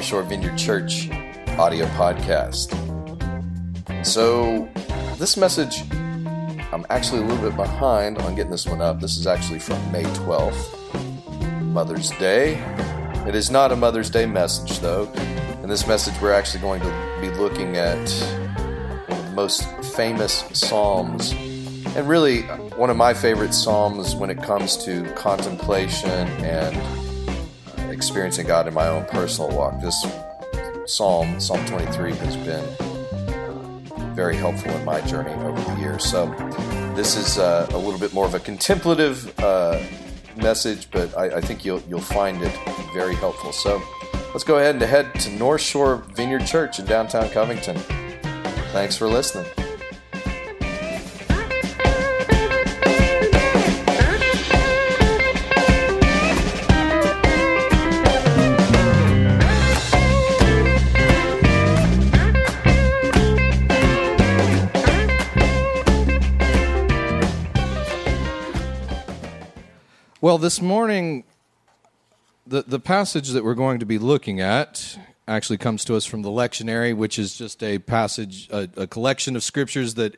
North 0.00 0.08
Shore 0.08 0.22
Vineyard 0.22 0.56
Church 0.56 1.10
audio 1.58 1.84
podcast. 1.88 2.74
So, 4.02 4.66
this 5.18 5.36
message, 5.36 5.82
I'm 6.72 6.86
actually 6.88 7.20
a 7.20 7.24
little 7.26 7.50
bit 7.50 7.54
behind 7.54 8.16
on 8.16 8.34
getting 8.34 8.50
this 8.50 8.64
one 8.64 8.80
up. 8.80 8.98
This 8.98 9.18
is 9.18 9.26
actually 9.26 9.58
from 9.58 9.92
May 9.92 10.04
12th, 10.04 11.60
Mother's 11.64 12.12
Day. 12.12 12.54
It 13.28 13.34
is 13.34 13.50
not 13.50 13.72
a 13.72 13.76
Mother's 13.76 14.08
Day 14.08 14.24
message, 14.24 14.80
though. 14.80 15.04
In 15.62 15.68
this 15.68 15.86
message, 15.86 16.14
we're 16.22 16.32
actually 16.32 16.62
going 16.62 16.80
to 16.80 17.18
be 17.20 17.28
looking 17.32 17.76
at 17.76 17.98
one 19.06 19.18
of 19.18 19.26
the 19.26 19.32
most 19.34 19.68
famous 19.94 20.44
Psalms, 20.54 21.32
and 21.94 22.08
really 22.08 22.48
uh, 22.48 22.56
one 22.78 22.88
of 22.88 22.96
my 22.96 23.12
favorite 23.12 23.52
Psalms 23.52 24.14
when 24.14 24.30
it 24.30 24.42
comes 24.42 24.82
to 24.86 25.04
contemplation 25.12 26.08
and 26.08 26.99
experiencing 28.00 28.46
God 28.46 28.66
in 28.66 28.72
my 28.72 28.88
own 28.88 29.04
personal 29.04 29.50
walk. 29.54 29.78
This 29.82 30.06
psalm, 30.86 31.38
Psalm 31.38 31.62
23, 31.66 32.14
has 32.14 32.34
been 32.34 32.64
very 34.14 34.34
helpful 34.34 34.72
in 34.72 34.82
my 34.86 35.02
journey 35.02 35.34
over 35.44 35.60
the 35.60 35.78
years. 35.78 36.02
So, 36.06 36.24
this 36.96 37.14
is 37.14 37.36
uh, 37.36 37.66
a 37.72 37.76
little 37.76 38.00
bit 38.00 38.14
more 38.14 38.24
of 38.24 38.32
a 38.32 38.40
contemplative 38.40 39.38
uh, 39.38 39.78
message, 40.34 40.90
but 40.90 41.14
I, 41.14 41.36
I, 41.36 41.40
think 41.42 41.62
you'll 41.62 41.82
you'll 41.90 42.00
find 42.00 42.40
it 42.42 42.58
very 42.94 43.14
helpful. 43.16 43.52
So, 43.52 43.82
let's 44.32 44.44
go 44.44 44.56
ahead 44.56 44.76
and 44.76 44.82
head 44.82 45.14
to 45.20 45.30
North 45.32 45.60
Shore 45.60 45.96
Vineyard 46.14 46.46
Church 46.46 46.78
in 46.78 46.86
downtown 46.86 47.28
Covington. 47.28 47.76
Thanks 48.72 48.96
for 48.96 49.08
listening. 49.08 49.44
Well, 70.30 70.38
this 70.38 70.62
morning, 70.62 71.24
the, 72.46 72.62
the 72.62 72.78
passage 72.78 73.30
that 73.30 73.42
we're 73.42 73.56
going 73.56 73.80
to 73.80 73.84
be 73.84 73.98
looking 73.98 74.40
at 74.40 74.96
actually 75.26 75.58
comes 75.58 75.84
to 75.86 75.96
us 75.96 76.06
from 76.06 76.22
the 76.22 76.28
lectionary, 76.28 76.94
which 76.94 77.18
is 77.18 77.36
just 77.36 77.64
a 77.64 77.80
passage, 77.80 78.48
a, 78.50 78.68
a 78.76 78.86
collection 78.86 79.34
of 79.34 79.42
scriptures 79.42 79.94
that 79.94 80.16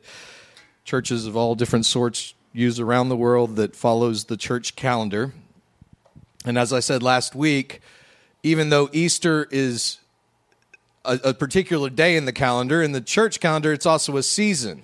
churches 0.85 1.25
of 1.25 1.35
all 1.35 1.55
different 1.55 1.87
sorts 1.87 2.35
use 2.53 2.79
around 2.79 3.09
the 3.09 3.15
world 3.15 3.55
that 3.55 3.75
follows 3.75 4.25
the 4.25 4.37
church 4.37 4.75
calendar. 4.75 5.33
And 6.45 6.59
as 6.59 6.71
I 6.71 6.79
said 6.79 7.01
last 7.01 7.33
week, 7.33 7.81
even 8.43 8.69
though 8.69 8.91
Easter 8.93 9.47
is 9.49 9.97
a, 11.03 11.19
a 11.23 11.33
particular 11.33 11.89
day 11.89 12.15
in 12.15 12.25
the 12.25 12.33
calendar, 12.33 12.83
in 12.83 12.91
the 12.91 13.01
church 13.01 13.39
calendar, 13.39 13.73
it's 13.73 13.87
also 13.87 14.15
a 14.17 14.21
season. 14.21 14.83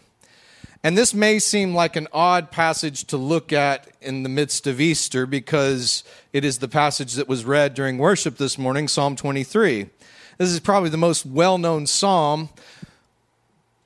And 0.82 0.98
this 0.98 1.14
may 1.14 1.40
seem 1.40 1.76
like 1.76 1.98
an 1.98 2.08
odd 2.14 2.52
passage 2.52 3.04
to 3.06 3.18
look 3.18 3.52
at 3.52 3.88
in 4.02 4.24
the 4.24 4.30
midst 4.30 4.66
of 4.66 4.80
Easter 4.80 5.26
because 5.26 6.06
it 6.32 6.46
is 6.46 6.60
the 6.60 6.70
passage 6.70 7.14
that 7.16 7.28
was 7.28 7.44
read 7.44 7.74
during 7.74 7.98
worship 7.98 8.38
this 8.38 8.58
morning, 8.58 8.88
Psalm 8.88 9.18
23. 9.18 9.90
This 10.38 10.50
is 10.50 10.62
probably 10.62 10.90
the 10.90 10.96
most 10.96 11.26
well 11.26 11.58
known 11.58 11.86
psalm 11.86 12.48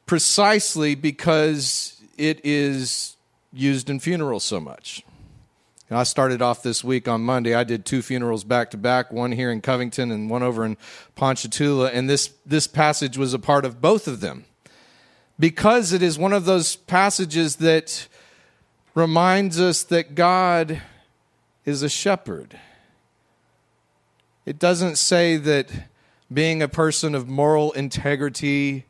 precisely 0.05 0.93
because 0.93 1.99
it 2.15 2.39
is 2.43 3.15
used 3.51 3.89
in 3.89 3.99
funerals 3.99 4.43
so 4.43 4.59
much. 4.59 5.03
And 5.89 5.97
I 5.97 6.03
started 6.03 6.43
off 6.43 6.61
this 6.61 6.83
week 6.83 7.07
on 7.07 7.21
Monday. 7.21 7.55
I 7.55 7.63
did 7.63 7.85
two 7.85 8.03
funerals 8.03 8.43
back 8.43 8.69
to 8.71 8.77
back, 8.77 9.11
one 9.11 9.31
here 9.31 9.51
in 9.51 9.61
Covington 9.61 10.11
and 10.11 10.29
one 10.29 10.43
over 10.43 10.63
in 10.63 10.77
Ponchatoula, 11.15 11.89
and 11.89 12.07
this, 12.07 12.31
this 12.45 12.67
passage 12.67 13.17
was 13.17 13.33
a 13.33 13.39
part 13.39 13.65
of 13.65 13.81
both 13.81 14.07
of 14.07 14.19
them 14.19 14.45
because 15.39 15.93
it 15.93 16.01
is 16.01 16.17
one 16.17 16.33
of 16.33 16.45
those 16.45 16.75
passages 16.75 17.57
that 17.57 18.07
reminds 18.95 19.59
us 19.59 19.83
that 19.83 20.15
God 20.15 20.81
is 21.65 21.81
a 21.81 21.89
shepherd. 21.89 22.59
It 24.45 24.59
doesn't 24.59 24.97
say 24.97 25.37
that 25.37 25.69
being 26.31 26.61
a 26.61 26.67
person 26.67 27.15
of 27.15 27.27
moral 27.27 27.71
integrity 27.71 28.85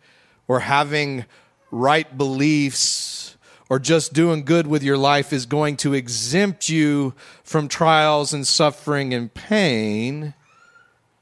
or 0.48 0.62
having 0.62 1.26
right 1.72 2.18
beliefs 2.18 3.38
or 3.70 3.80
just 3.80 4.14
doing 4.14 4.44
good 4.44 4.68
with 4.68 4.84
your 4.84 4.98
life 4.98 5.32
is 5.32 5.46
going 5.46 5.78
to 5.78 5.94
exempt 5.94 6.70
you 6.70 7.14
from 7.44 7.68
trials 7.68 8.34
and 8.34 8.46
suffering 8.46 9.14
and 9.14 9.34
pain, 9.34 10.34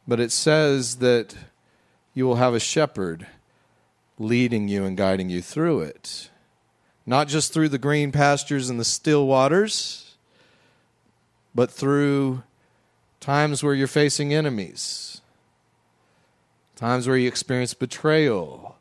but 0.08 0.20
it 0.20 0.32
says 0.32 0.98
that 0.98 1.36
you 2.14 2.26
will 2.26 2.36
have 2.36 2.54
a 2.54 2.60
shepherd 2.60 3.28
leading 4.22 4.68
you 4.68 4.86
and 4.86 4.96
guiding 4.96 5.30
you 5.30 5.42
through 5.42 5.82
it. 5.82 6.30
Not 7.06 7.28
just 7.28 7.52
through 7.52 7.70
the 7.70 7.78
green 7.78 8.12
pastures 8.12 8.70
and 8.70 8.80
the 8.80 8.86
still 8.86 9.26
waters, 9.26 10.16
but 11.54 11.72
through 11.72 12.44
times 13.20 13.64
where 13.64 13.74
you're 13.74 13.88
facing 13.88 14.34
enemies, 14.34 15.22
times 16.76 17.08
where 17.08 17.18
you 17.18 17.28
experience 17.28 17.74
betrayal, 17.74 18.78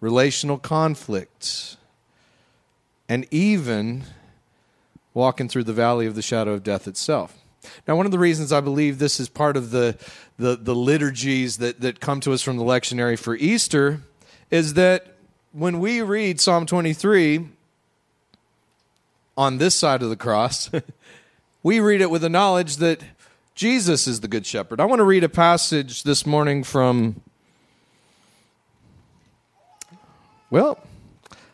relational 0.00 0.58
conflict, 0.58 1.76
and 3.08 3.26
even 3.30 4.04
walking 5.14 5.48
through 5.48 5.64
the 5.64 5.72
valley 5.72 6.06
of 6.06 6.14
the 6.14 6.22
shadow 6.22 6.52
of 6.52 6.62
death 6.62 6.86
itself. 6.86 7.36
Now, 7.86 7.96
one 7.96 8.06
of 8.06 8.12
the 8.12 8.18
reasons 8.18 8.52
I 8.52 8.60
believe 8.60 8.98
this 8.98 9.20
is 9.20 9.28
part 9.28 9.56
of 9.56 9.70
the, 9.70 9.96
the, 10.38 10.56
the 10.56 10.74
liturgies 10.74 11.58
that, 11.58 11.80
that 11.80 12.00
come 12.00 12.20
to 12.20 12.32
us 12.32 12.42
from 12.42 12.56
the 12.56 12.64
lectionary 12.64 13.18
for 13.18 13.36
Easter 13.36 14.00
is 14.50 14.74
that 14.74 15.06
when 15.52 15.80
we 15.80 16.02
read 16.02 16.40
Psalm 16.40 16.66
23 16.66 17.48
on 19.36 19.58
this 19.58 19.74
side 19.74 20.02
of 20.02 20.10
the 20.10 20.16
cross, 20.16 20.70
we 21.62 21.80
read 21.80 22.00
it 22.00 22.10
with 22.10 22.22
the 22.22 22.28
knowledge 22.28 22.76
that 22.76 23.02
Jesus 23.54 24.06
is 24.06 24.20
the 24.20 24.28
Good 24.28 24.46
Shepherd. 24.46 24.80
I 24.80 24.84
want 24.84 25.00
to 25.00 25.04
read 25.04 25.24
a 25.24 25.28
passage 25.28 26.02
this 26.02 26.24
morning 26.26 26.64
from, 26.64 27.20
well, 30.50 30.78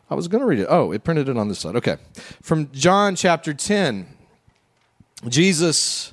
I 0.08 0.14
was 0.14 0.28
going 0.28 0.40
to 0.40 0.46
read 0.46 0.60
it. 0.60 0.68
Oh, 0.70 0.92
it 0.92 1.04
printed 1.04 1.28
it 1.28 1.36
on 1.36 1.48
this 1.48 1.58
side. 1.58 1.76
Okay. 1.76 1.96
From 2.42 2.70
John 2.72 3.16
chapter 3.16 3.52
10. 3.52 4.06
Jesus 5.28 6.12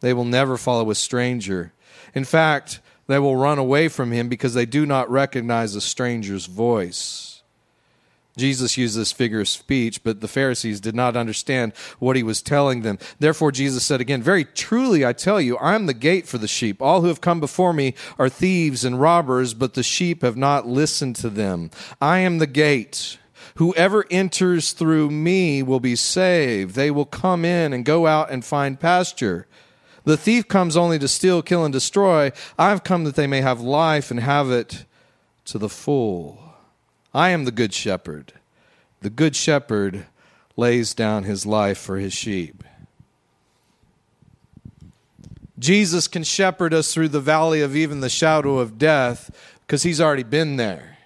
They 0.00 0.12
will 0.12 0.24
never 0.24 0.56
follow 0.56 0.90
a 0.90 0.94
stranger. 0.94 1.72
In 2.14 2.24
fact, 2.24 2.80
they 3.06 3.18
will 3.18 3.36
run 3.36 3.58
away 3.58 3.88
from 3.88 4.12
him 4.12 4.28
because 4.28 4.54
they 4.54 4.66
do 4.66 4.86
not 4.86 5.10
recognize 5.10 5.74
a 5.74 5.80
stranger's 5.80 6.46
voice. 6.46 7.30
Jesus 8.36 8.78
used 8.78 8.96
this 8.96 9.12
figure 9.12 9.40
of 9.40 9.48
speech, 9.48 10.02
but 10.02 10.20
the 10.20 10.28
Pharisees 10.28 10.80
did 10.80 10.94
not 10.94 11.16
understand 11.16 11.74
what 11.98 12.16
he 12.16 12.22
was 12.22 12.40
telling 12.40 12.82
them. 12.82 12.98
Therefore, 13.18 13.52
Jesus 13.52 13.84
said 13.84 14.00
again, 14.00 14.22
Very 14.22 14.44
truly, 14.44 15.04
I 15.04 15.12
tell 15.12 15.40
you, 15.40 15.56
I 15.58 15.74
am 15.74 15.86
the 15.86 15.94
gate 15.94 16.26
for 16.26 16.38
the 16.38 16.48
sheep. 16.48 16.80
All 16.80 17.00
who 17.02 17.08
have 17.08 17.20
come 17.20 17.40
before 17.40 17.72
me 17.72 17.94
are 18.18 18.28
thieves 18.28 18.84
and 18.84 19.00
robbers, 19.00 19.52
but 19.52 19.74
the 19.74 19.82
sheep 19.82 20.22
have 20.22 20.36
not 20.36 20.66
listened 20.66 21.16
to 21.16 21.28
them. 21.28 21.70
I 22.00 22.20
am 22.20 22.38
the 22.38 22.46
gate. 22.46 23.18
Whoever 23.56 24.06
enters 24.10 24.72
through 24.72 25.10
me 25.10 25.62
will 25.62 25.80
be 25.80 25.96
saved. 25.96 26.74
They 26.74 26.90
will 26.90 27.04
come 27.04 27.44
in 27.44 27.72
and 27.72 27.84
go 27.84 28.06
out 28.06 28.30
and 28.30 28.44
find 28.44 28.80
pasture. 28.80 29.46
The 30.10 30.16
thief 30.16 30.48
comes 30.48 30.76
only 30.76 30.98
to 30.98 31.06
steal, 31.06 31.40
kill, 31.40 31.64
and 31.64 31.72
destroy. 31.72 32.32
I've 32.58 32.82
come 32.82 33.04
that 33.04 33.14
they 33.14 33.28
may 33.28 33.42
have 33.42 33.60
life 33.60 34.10
and 34.10 34.18
have 34.18 34.50
it 34.50 34.84
to 35.44 35.56
the 35.56 35.68
full. 35.68 36.42
I 37.14 37.28
am 37.28 37.44
the 37.44 37.52
good 37.52 37.72
shepherd. 37.72 38.32
The 39.02 39.10
good 39.10 39.36
shepherd 39.36 40.06
lays 40.56 40.94
down 40.94 41.22
his 41.22 41.46
life 41.46 41.78
for 41.78 41.96
his 41.96 42.12
sheep. 42.12 42.64
Jesus 45.60 46.08
can 46.08 46.24
shepherd 46.24 46.74
us 46.74 46.92
through 46.92 47.10
the 47.10 47.20
valley 47.20 47.60
of 47.60 47.76
even 47.76 48.00
the 48.00 48.08
shadow 48.08 48.58
of 48.58 48.78
death 48.78 49.30
because 49.60 49.84
he's 49.84 50.00
already 50.00 50.24
been 50.24 50.56
there. 50.56 50.98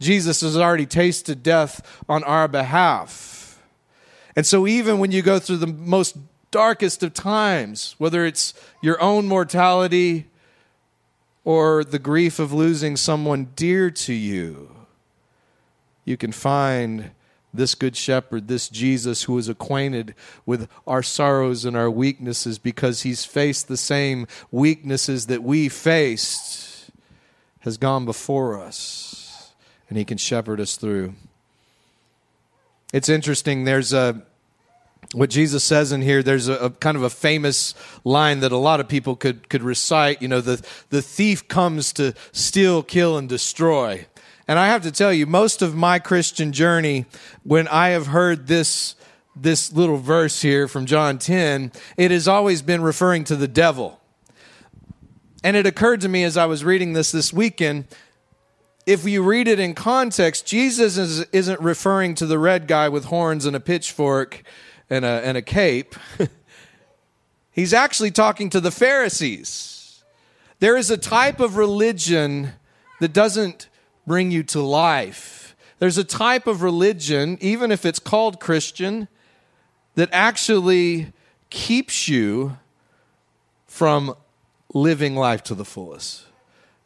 Jesus 0.00 0.40
has 0.40 0.56
already 0.56 0.86
tasted 0.86 1.42
death 1.42 2.00
on 2.08 2.24
our 2.24 2.48
behalf. 2.48 3.62
And 4.34 4.46
so, 4.46 4.66
even 4.66 5.00
when 5.00 5.12
you 5.12 5.20
go 5.20 5.38
through 5.38 5.58
the 5.58 5.66
most 5.66 6.16
darkest 6.50 7.02
of 7.02 7.14
times, 7.14 7.94
whether 7.98 8.24
it's 8.24 8.54
your 8.82 9.00
own 9.00 9.26
mortality 9.26 10.26
or 11.44 11.84
the 11.84 11.98
grief 11.98 12.38
of 12.38 12.52
losing 12.52 12.96
someone 12.96 13.48
dear 13.56 13.90
to 13.90 14.12
you, 14.12 14.70
you 16.04 16.16
can 16.16 16.32
find 16.32 17.10
this 17.52 17.74
good 17.74 17.96
shepherd, 17.96 18.48
this 18.48 18.68
Jesus 18.68 19.24
who 19.24 19.38
is 19.38 19.48
acquainted 19.48 20.14
with 20.44 20.68
our 20.86 21.02
sorrows 21.02 21.64
and 21.64 21.76
our 21.76 21.90
weaknesses 21.90 22.58
because 22.58 23.02
he's 23.02 23.24
faced 23.24 23.68
the 23.68 23.76
same 23.76 24.26
weaknesses 24.50 25.26
that 25.26 25.42
we 25.42 25.68
faced, 25.68 26.90
has 27.60 27.76
gone 27.76 28.04
before 28.04 28.60
us, 28.60 29.52
and 29.88 29.98
he 29.98 30.04
can 30.04 30.18
shepherd 30.18 30.60
us 30.60 30.76
through. 30.76 31.14
It's 32.92 33.08
interesting, 33.08 33.64
there's 33.64 33.92
a 33.92 34.22
what 35.14 35.30
Jesus 35.30 35.64
says 35.64 35.90
in 35.92 36.02
here, 36.02 36.22
there's 36.22 36.48
a, 36.48 36.54
a, 36.54 36.70
kind 36.70 36.96
of 36.96 37.02
a 37.02 37.10
famous 37.10 37.74
line 38.04 38.40
that 38.40 38.52
a 38.52 38.56
lot 38.56 38.80
of 38.80 38.88
people 38.88 39.16
could, 39.16 39.48
could 39.48 39.62
recite. 39.62 40.20
You 40.20 40.28
know, 40.28 40.40
the, 40.40 40.64
the 40.90 41.00
thief 41.00 41.48
comes 41.48 41.92
to 41.94 42.14
steal, 42.32 42.82
kill, 42.82 43.16
and 43.16 43.28
destroy. 43.28 44.06
And 44.46 44.58
I 44.58 44.68
have 44.68 44.82
to 44.82 44.92
tell 44.92 45.12
you, 45.12 45.26
most 45.26 45.62
of 45.62 45.74
my 45.74 45.98
Christian 45.98 46.52
journey, 46.52 47.06
when 47.42 47.68
I 47.68 47.88
have 47.88 48.08
heard 48.08 48.46
this, 48.48 48.96
this 49.34 49.72
little 49.72 49.96
verse 49.96 50.42
here 50.42 50.68
from 50.68 50.84
John 50.84 51.18
10, 51.18 51.72
it 51.96 52.10
has 52.10 52.28
always 52.28 52.60
been 52.60 52.82
referring 52.82 53.24
to 53.24 53.36
the 53.36 53.48
devil. 53.48 54.00
And 55.42 55.56
it 55.56 55.66
occurred 55.66 56.02
to 56.02 56.08
me 56.08 56.24
as 56.24 56.36
I 56.36 56.46
was 56.46 56.64
reading 56.64 56.92
this 56.92 57.12
this 57.12 57.32
weekend 57.32 57.86
if 58.88 59.04
you 59.04 59.22
read 59.22 59.48
it 59.48 59.60
in 59.60 59.74
context, 59.74 60.46
Jesus 60.46 60.96
is, 60.96 61.20
isn't 61.30 61.60
referring 61.60 62.14
to 62.14 62.24
the 62.24 62.38
red 62.38 62.66
guy 62.66 62.88
with 62.88 63.04
horns 63.04 63.44
and 63.44 63.54
a 63.54 63.60
pitchfork 63.60 64.42
and 64.90 65.04
a, 65.04 65.24
and 65.24 65.36
a 65.36 65.42
cape. 65.42 65.94
He's 67.50 67.72
actually 67.72 68.10
talking 68.10 68.50
to 68.50 68.60
the 68.60 68.70
Pharisees. 68.70 70.02
There 70.60 70.76
is 70.76 70.90
a 70.90 70.96
type 70.96 71.40
of 71.40 71.56
religion 71.56 72.52
that 73.00 73.12
doesn't 73.12 73.68
bring 74.06 74.30
you 74.30 74.42
to 74.44 74.60
life. 74.60 75.56
There's 75.78 75.98
a 75.98 76.04
type 76.04 76.46
of 76.46 76.62
religion, 76.62 77.38
even 77.40 77.70
if 77.70 77.84
it's 77.84 77.98
called 77.98 78.40
Christian, 78.40 79.08
that 79.94 80.08
actually 80.12 81.12
keeps 81.50 82.08
you 82.08 82.56
from 83.66 84.14
living 84.74 85.14
life 85.14 85.42
to 85.44 85.54
the 85.54 85.64
fullest. 85.64 86.27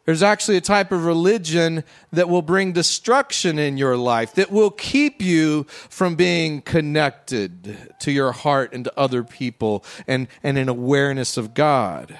There's 0.04 0.22
actually 0.22 0.56
a 0.56 0.62
type 0.62 0.90
of 0.90 1.04
religion 1.04 1.84
that 2.12 2.28
will 2.28 2.42
bring 2.42 2.72
destruction 2.72 3.58
in 3.58 3.78
your 3.78 3.96
life, 3.96 4.34
that 4.34 4.50
will 4.50 4.70
keep 4.70 5.22
you 5.22 5.64
from 5.88 6.16
being 6.16 6.60
connected 6.60 7.78
to 8.00 8.10
your 8.10 8.32
heart 8.32 8.72
and 8.72 8.84
to 8.84 8.98
other 8.98 9.22
people 9.22 9.84
and, 10.08 10.26
and 10.42 10.58
an 10.58 10.68
awareness 10.68 11.36
of 11.36 11.54
God. 11.54 12.18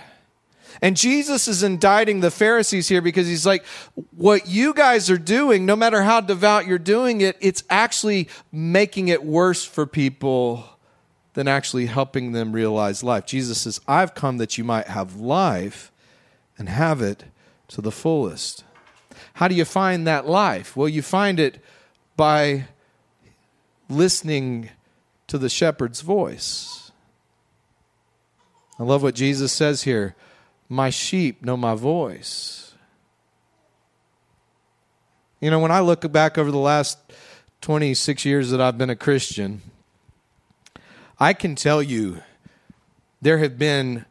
And 0.80 0.96
Jesus 0.96 1.48
is 1.48 1.62
indicting 1.62 2.20
the 2.20 2.30
Pharisees 2.30 2.88
here 2.88 3.02
because 3.02 3.26
he's 3.26 3.44
like, 3.44 3.64
what 4.16 4.46
you 4.46 4.72
guys 4.74 5.10
are 5.10 5.18
doing, 5.18 5.66
no 5.66 5.76
matter 5.76 6.02
how 6.02 6.20
devout 6.20 6.66
you're 6.66 6.78
doing 6.78 7.20
it, 7.20 7.36
it's 7.40 7.64
actually 7.68 8.28
making 8.52 9.08
it 9.08 9.24
worse 9.24 9.64
for 9.64 9.86
people 9.86 10.64
than 11.34 11.48
actually 11.48 11.86
helping 11.86 12.32
them 12.32 12.52
realize 12.52 13.02
life. 13.02 13.26
Jesus 13.26 13.62
says, 13.62 13.80
I've 13.88 14.14
come 14.14 14.38
that 14.38 14.56
you 14.56 14.64
might 14.64 14.86
have 14.86 15.16
life 15.16 15.90
and 16.56 16.68
have 16.68 17.02
it 17.02 17.24
to 17.72 17.80
the 17.80 17.92
fullest. 17.92 18.64
How 19.34 19.48
do 19.48 19.54
you 19.54 19.64
find 19.64 20.06
that 20.06 20.26
life? 20.26 20.76
Well, 20.76 20.88
you 20.88 21.02
find 21.02 21.40
it 21.40 21.62
by 22.16 22.66
listening 23.88 24.70
to 25.26 25.38
the 25.38 25.48
shepherd's 25.48 26.00
voice. 26.00 26.92
I 28.78 28.82
love 28.82 29.02
what 29.02 29.14
Jesus 29.14 29.52
says 29.52 29.82
here 29.82 30.14
my 30.68 30.88
sheep 30.88 31.44
know 31.44 31.56
my 31.56 31.74
voice. 31.74 32.74
You 35.40 35.50
know, 35.50 35.58
when 35.58 35.70
I 35.70 35.80
look 35.80 36.10
back 36.10 36.38
over 36.38 36.50
the 36.50 36.56
last 36.56 36.98
26 37.60 38.24
years 38.24 38.50
that 38.50 38.60
I've 38.60 38.78
been 38.78 38.88
a 38.88 38.96
Christian, 38.96 39.60
I 41.18 41.34
can 41.34 41.56
tell 41.56 41.82
you 41.82 42.22
there 43.20 43.38
have 43.38 43.58
been 43.58 44.06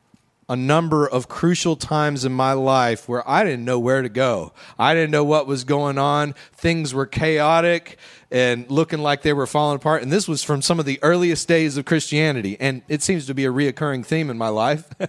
a 0.51 0.55
number 0.57 1.07
of 1.07 1.29
crucial 1.29 1.77
times 1.77 2.25
in 2.25 2.33
my 2.33 2.51
life 2.51 3.07
where 3.07 3.27
I 3.27 3.45
didn't 3.45 3.63
know 3.63 3.79
where 3.79 4.01
to 4.01 4.09
go. 4.09 4.51
I 4.77 4.93
didn't 4.93 5.11
know 5.11 5.23
what 5.23 5.47
was 5.47 5.63
going 5.63 5.97
on. 5.97 6.35
Things 6.51 6.93
were 6.93 7.05
chaotic 7.05 7.97
and 8.29 8.69
looking 8.69 8.99
like 8.99 9.21
they 9.21 9.31
were 9.31 9.47
falling 9.47 9.77
apart. 9.77 10.03
And 10.03 10.11
this 10.11 10.27
was 10.27 10.43
from 10.43 10.61
some 10.61 10.77
of 10.77 10.85
the 10.85 10.99
earliest 11.01 11.47
days 11.47 11.77
of 11.77 11.85
Christianity. 11.85 12.57
And 12.59 12.81
it 12.89 13.01
seems 13.01 13.27
to 13.27 13.33
be 13.33 13.45
a 13.45 13.49
reoccurring 13.49 14.05
theme 14.05 14.29
in 14.29 14.37
my 14.37 14.49
life. 14.49 14.89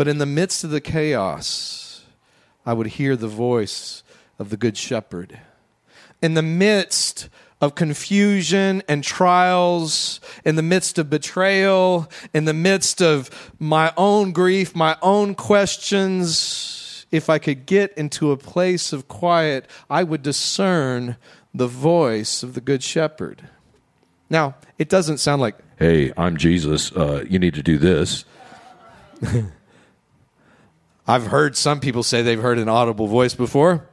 But 0.00 0.08
in 0.08 0.16
the 0.16 0.24
midst 0.24 0.64
of 0.64 0.70
the 0.70 0.80
chaos, 0.80 2.06
I 2.64 2.72
would 2.72 2.86
hear 2.86 3.16
the 3.16 3.28
voice 3.28 4.02
of 4.38 4.48
the 4.48 4.56
Good 4.56 4.78
Shepherd. 4.78 5.38
In 6.22 6.32
the 6.32 6.40
midst 6.40 7.28
of 7.60 7.74
confusion 7.74 8.82
and 8.88 9.04
trials, 9.04 10.20
in 10.44 10.56
the 10.56 10.62
midst 10.62 10.98
of 10.98 11.10
betrayal, 11.10 12.10
in 12.32 12.46
the 12.46 12.54
midst 12.54 13.02
of 13.02 13.52
my 13.58 13.92
own 13.96 14.32
grief, 14.32 14.74
my 14.74 14.96
own 15.02 15.34
questions, 15.34 17.06
if 17.10 17.28
I 17.28 17.38
could 17.38 17.66
get 17.66 17.92
into 17.98 18.30
a 18.30 18.36
place 18.36 18.92
of 18.92 19.08
quiet, 19.08 19.66
I 19.90 20.04
would 20.04 20.22
discern 20.22 21.16
the 21.52 21.66
voice 21.66 22.42
of 22.42 22.54
the 22.54 22.60
Good 22.60 22.82
Shepherd. 22.82 23.48
Now, 24.30 24.54
it 24.78 24.88
doesn't 24.88 25.18
sound 25.18 25.42
like, 25.42 25.56
hey, 25.78 26.12
I'm 26.16 26.36
Jesus, 26.36 26.92
uh, 26.92 27.24
you 27.28 27.38
need 27.38 27.54
to 27.54 27.62
do 27.62 27.78
this. 27.78 28.24
I've 31.06 31.26
heard 31.26 31.56
some 31.56 31.80
people 31.80 32.04
say 32.04 32.22
they've 32.22 32.40
heard 32.40 32.58
an 32.58 32.68
audible 32.68 33.08
voice 33.08 33.34
before. 33.34 33.89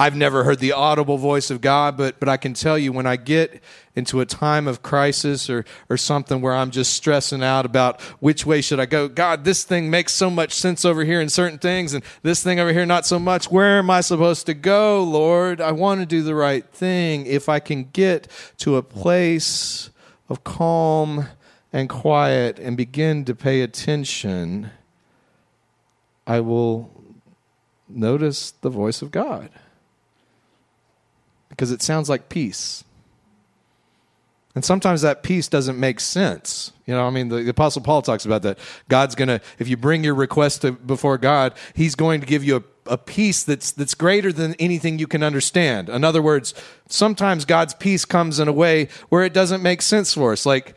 I've 0.00 0.16
never 0.16 0.44
heard 0.44 0.60
the 0.60 0.72
audible 0.72 1.18
voice 1.18 1.50
of 1.50 1.60
God, 1.60 1.98
but, 1.98 2.18
but 2.18 2.26
I 2.26 2.38
can 2.38 2.54
tell 2.54 2.78
you 2.78 2.90
when 2.90 3.04
I 3.04 3.16
get 3.16 3.62
into 3.94 4.22
a 4.22 4.24
time 4.24 4.66
of 4.66 4.80
crisis 4.80 5.50
or, 5.50 5.66
or 5.90 5.98
something 5.98 6.40
where 6.40 6.54
I'm 6.54 6.70
just 6.70 6.94
stressing 6.94 7.42
out 7.42 7.66
about 7.66 8.00
which 8.18 8.46
way 8.46 8.62
should 8.62 8.80
I 8.80 8.86
go, 8.86 9.08
God, 9.08 9.44
this 9.44 9.62
thing 9.62 9.90
makes 9.90 10.14
so 10.14 10.30
much 10.30 10.54
sense 10.54 10.86
over 10.86 11.04
here 11.04 11.20
in 11.20 11.28
certain 11.28 11.58
things, 11.58 11.92
and 11.92 12.02
this 12.22 12.42
thing 12.42 12.58
over 12.58 12.72
here 12.72 12.86
not 12.86 13.04
so 13.04 13.18
much. 13.18 13.50
Where 13.50 13.78
am 13.78 13.90
I 13.90 14.00
supposed 14.00 14.46
to 14.46 14.54
go, 14.54 15.04
Lord? 15.04 15.60
I 15.60 15.72
want 15.72 16.00
to 16.00 16.06
do 16.06 16.22
the 16.22 16.34
right 16.34 16.64
thing. 16.64 17.26
If 17.26 17.50
I 17.50 17.60
can 17.60 17.84
get 17.92 18.26
to 18.60 18.76
a 18.76 18.82
place 18.82 19.90
of 20.30 20.44
calm 20.44 21.28
and 21.74 21.90
quiet 21.90 22.58
and 22.58 22.74
begin 22.74 23.26
to 23.26 23.34
pay 23.34 23.60
attention 23.60 24.70
I 26.26 26.40
will 26.40 26.90
notice 27.88 28.52
the 28.52 28.70
voice 28.70 29.02
of 29.02 29.10
God 29.10 29.50
because 31.50 31.70
it 31.70 31.82
sounds 31.82 32.08
like 32.08 32.28
peace. 32.28 32.84
And 34.54 34.64
sometimes 34.64 35.02
that 35.02 35.22
peace 35.22 35.46
doesn't 35.46 35.78
make 35.78 36.00
sense. 36.00 36.72
You 36.86 36.94
know, 36.94 37.06
I 37.06 37.10
mean, 37.10 37.28
the, 37.28 37.42
the 37.42 37.50
Apostle 37.50 37.82
Paul 37.82 38.02
talks 38.02 38.24
about 38.24 38.42
that. 38.42 38.58
God's 38.88 39.14
going 39.14 39.28
to, 39.28 39.40
if 39.60 39.68
you 39.68 39.76
bring 39.76 40.02
your 40.02 40.14
request 40.14 40.62
to, 40.62 40.72
before 40.72 41.18
God, 41.18 41.54
He's 41.74 41.94
going 41.94 42.20
to 42.20 42.26
give 42.26 42.42
you 42.42 42.56
a, 42.56 42.92
a 42.94 42.98
peace 42.98 43.44
that's, 43.44 43.70
that's 43.70 43.94
greater 43.94 44.32
than 44.32 44.54
anything 44.54 44.98
you 44.98 45.06
can 45.06 45.22
understand. 45.22 45.88
In 45.88 46.02
other 46.02 46.20
words, 46.20 46.52
sometimes 46.88 47.44
God's 47.44 47.74
peace 47.74 48.04
comes 48.04 48.40
in 48.40 48.48
a 48.48 48.52
way 48.52 48.88
where 49.08 49.22
it 49.22 49.32
doesn't 49.32 49.62
make 49.62 49.82
sense 49.82 50.14
for 50.14 50.32
us. 50.32 50.44
Like, 50.44 50.74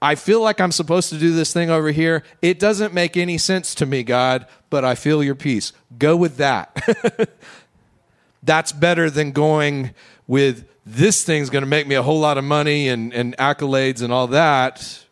I 0.00 0.14
feel 0.14 0.40
like 0.40 0.60
I'm 0.60 0.70
supposed 0.70 1.08
to 1.10 1.18
do 1.18 1.32
this 1.32 1.52
thing 1.52 1.70
over 1.70 1.90
here. 1.90 2.22
It 2.40 2.60
doesn't 2.60 2.94
make 2.94 3.16
any 3.16 3.36
sense 3.36 3.74
to 3.76 3.86
me, 3.86 4.04
God, 4.04 4.46
but 4.70 4.84
I 4.84 4.94
feel 4.94 5.24
your 5.24 5.34
peace. 5.34 5.72
Go 5.98 6.16
with 6.16 6.36
that. 6.36 7.28
That's 8.42 8.72
better 8.72 9.10
than 9.10 9.32
going 9.32 9.94
with 10.26 10.68
this 10.86 11.24
thing's 11.24 11.50
going 11.50 11.62
to 11.62 11.68
make 11.68 11.86
me 11.86 11.94
a 11.94 12.02
whole 12.02 12.20
lot 12.20 12.38
of 12.38 12.44
money 12.44 12.88
and, 12.88 13.12
and 13.12 13.36
accolades 13.36 14.00
and 14.02 14.12
all 14.12 14.28
that 14.28 15.04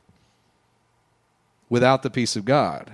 without 1.69 2.03
the 2.03 2.11
peace 2.11 2.37
of 2.37 2.45
God. 2.45 2.91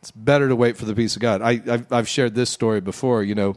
It's 0.00 0.10
better 0.10 0.48
to 0.48 0.56
wait 0.56 0.76
for 0.76 0.84
the 0.84 0.94
peace 0.94 1.16
of 1.16 1.22
God. 1.22 1.42
I, 1.42 1.60
I've, 1.66 1.92
I've 1.92 2.08
shared 2.08 2.34
this 2.34 2.50
story 2.50 2.80
before. 2.80 3.22
You 3.22 3.34
know, 3.34 3.56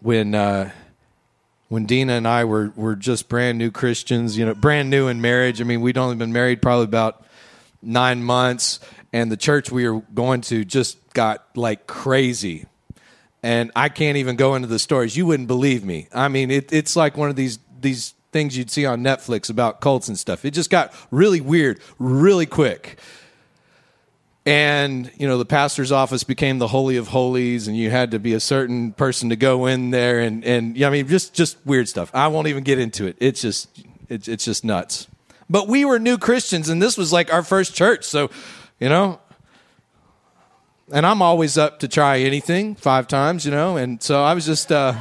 when. 0.00 0.34
Uh, 0.34 0.70
when 1.72 1.86
Dina 1.86 2.12
and 2.12 2.28
I 2.28 2.44
were 2.44 2.70
were 2.76 2.94
just 2.94 3.30
brand 3.30 3.56
new 3.56 3.70
Christians, 3.70 4.36
you 4.36 4.44
know, 4.44 4.54
brand 4.54 4.90
new 4.90 5.08
in 5.08 5.22
marriage. 5.22 5.58
I 5.58 5.64
mean, 5.64 5.80
we'd 5.80 5.96
only 5.96 6.16
been 6.16 6.30
married 6.30 6.60
probably 6.60 6.84
about 6.84 7.24
nine 7.80 8.22
months, 8.22 8.78
and 9.10 9.32
the 9.32 9.38
church 9.38 9.72
we 9.72 9.88
were 9.88 10.02
going 10.12 10.42
to 10.42 10.66
just 10.66 10.98
got 11.14 11.46
like 11.56 11.86
crazy. 11.86 12.66
And 13.42 13.72
I 13.74 13.88
can't 13.88 14.16
even 14.18 14.36
go 14.36 14.54
into 14.54 14.68
the 14.68 14.78
stories. 14.78 15.16
You 15.16 15.26
wouldn't 15.26 15.48
believe 15.48 15.84
me. 15.84 16.08
I 16.14 16.28
mean, 16.28 16.50
it, 16.50 16.72
it's 16.72 16.94
like 16.94 17.16
one 17.16 17.28
of 17.28 17.36
these 17.36 17.58
these 17.80 18.14
things 18.30 18.56
you'd 18.56 18.70
see 18.70 18.86
on 18.86 19.02
Netflix 19.02 19.50
about 19.50 19.80
cults 19.80 20.08
and 20.08 20.18
stuff. 20.18 20.44
It 20.44 20.52
just 20.52 20.70
got 20.70 20.94
really 21.10 21.40
weird, 21.40 21.80
really 21.98 22.46
quick 22.46 22.98
and 24.44 25.08
you 25.16 25.28
know 25.28 25.38
the 25.38 25.44
pastor's 25.44 25.92
office 25.92 26.24
became 26.24 26.58
the 26.58 26.66
holy 26.66 26.96
of 26.96 27.06
holies 27.06 27.68
and 27.68 27.76
you 27.76 27.90
had 27.90 28.10
to 28.10 28.18
be 28.18 28.34
a 28.34 28.40
certain 28.40 28.90
person 28.90 29.28
to 29.28 29.36
go 29.36 29.66
in 29.66 29.92
there 29.92 30.18
and 30.18 30.44
and 30.44 30.82
i 30.82 30.90
mean 30.90 31.06
just 31.06 31.32
just 31.32 31.56
weird 31.64 31.88
stuff 31.88 32.10
i 32.12 32.26
won't 32.26 32.48
even 32.48 32.64
get 32.64 32.76
into 32.76 33.06
it 33.06 33.14
it's 33.20 33.40
just 33.40 33.68
it, 34.12 34.28
it's 34.28 34.44
just 34.44 34.64
nuts. 34.64 35.08
But 35.48 35.68
we 35.68 35.84
were 35.84 35.98
new 35.98 36.18
Christians, 36.18 36.68
and 36.68 36.80
this 36.80 36.96
was 36.96 37.12
like 37.12 37.32
our 37.32 37.42
first 37.42 37.74
church. 37.74 38.04
So, 38.04 38.30
you 38.78 38.88
know, 38.88 39.20
and 40.92 41.06
I'm 41.06 41.22
always 41.22 41.56
up 41.56 41.80
to 41.80 41.88
try 41.88 42.18
anything 42.18 42.74
five 42.74 43.08
times, 43.08 43.44
you 43.46 43.50
know, 43.50 43.76
and 43.78 44.02
so 44.02 44.22
I 44.22 44.34
was 44.34 44.44
just, 44.44 44.70
uh, 44.70 44.94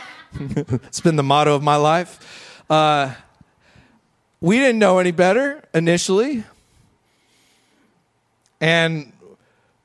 it's 0.34 1.00
been 1.00 1.16
the 1.16 1.22
motto 1.22 1.54
of 1.54 1.62
my 1.62 1.76
life. 1.76 2.62
Uh, 2.68 3.14
we 4.40 4.58
didn't 4.58 4.80
know 4.80 4.98
any 4.98 5.12
better 5.12 5.62
initially. 5.72 6.44
And 8.60 9.12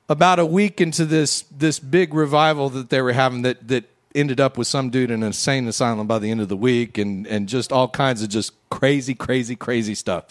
about 0.10 0.40
a 0.40 0.46
week 0.46 0.82
into 0.82 1.06
this 1.06 1.44
this 1.44 1.80
big 1.80 2.14
revival 2.14 2.70
that 2.70 2.90
they 2.90 3.02
were 3.02 3.14
having 3.14 3.44
that 3.44 3.68
that 3.68 3.86
ended 4.14 4.40
up 4.40 4.58
with 4.58 4.68
some 4.68 4.90
dude 4.90 5.10
in 5.10 5.22
an 5.22 5.28
insane 5.28 5.68
asylum 5.68 6.06
by 6.08 6.20
the 6.20 6.30
end 6.30 6.42
of 6.42 6.50
the 6.50 6.58
week 6.58 6.98
and 6.98 7.26
and 7.28 7.48
just 7.48 7.72
all 7.72 7.88
kinds 7.88 8.22
of 8.22 8.30
just 8.30 8.52
crazy 8.70 9.16
crazy 9.16 9.56
crazy 9.56 9.96
stuff 9.96 10.26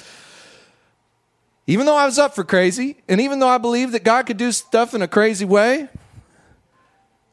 even 1.67 1.87
though 1.87 1.97
i 1.97 2.05
was 2.05 2.19
up 2.19 2.35
for 2.35 2.45
crazy 2.45 2.97
and 3.09 3.21
even 3.21 3.39
though 3.39 3.49
i 3.49 3.59
believed 3.59 3.93
that 3.93 4.05
god 4.05 4.27
could 4.27 4.37
do 4.37 4.53
stuff 4.53 4.95
in 4.95 5.03
a 5.03 5.09
crazy 5.09 5.45
way 5.45 5.89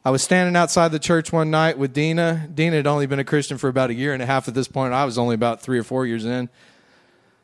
i 0.04 0.10
was 0.10 0.22
standing 0.22 0.56
outside 0.56 0.88
the 0.92 0.98
church 0.98 1.32
one 1.32 1.50
night 1.50 1.78
with 1.78 1.92
dina 1.92 2.48
dina 2.52 2.76
had 2.76 2.86
only 2.86 3.06
been 3.06 3.18
a 3.18 3.24
christian 3.24 3.58
for 3.58 3.68
about 3.68 3.90
a 3.90 3.94
year 3.94 4.12
and 4.12 4.22
a 4.22 4.26
half 4.26 4.48
at 4.48 4.54
this 4.54 4.68
point 4.68 4.92
i 4.92 5.04
was 5.04 5.18
only 5.18 5.34
about 5.34 5.60
three 5.60 5.78
or 5.78 5.84
four 5.84 6.06
years 6.06 6.24
in 6.24 6.48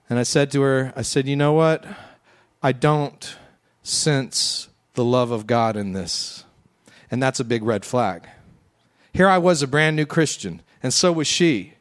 and 0.09 0.19
i 0.19 0.23
said 0.23 0.51
to 0.51 0.63
her 0.63 0.93
i 0.97 1.03
said 1.03 1.27
you 1.27 1.37
know 1.37 1.53
what 1.53 1.85
i 2.63 2.73
don't 2.73 3.37
sense 3.83 4.69
the 4.97 5.05
love 5.05 5.31
of 5.31 5.47
God 5.47 5.77
in 5.77 5.93
this. 5.93 6.45
And 7.11 7.23
that's 7.23 7.39
a 7.39 7.45
big 7.45 7.63
red 7.63 7.85
flag. 7.85 8.29
Here 9.13 9.29
I 9.29 9.39
was, 9.39 9.63
a 9.63 9.69
brand 9.69 9.95
new 9.95 10.05
Christian, 10.05 10.61
and 10.83 10.93
so 10.93 11.13
was 11.13 11.29
she. 11.29 11.75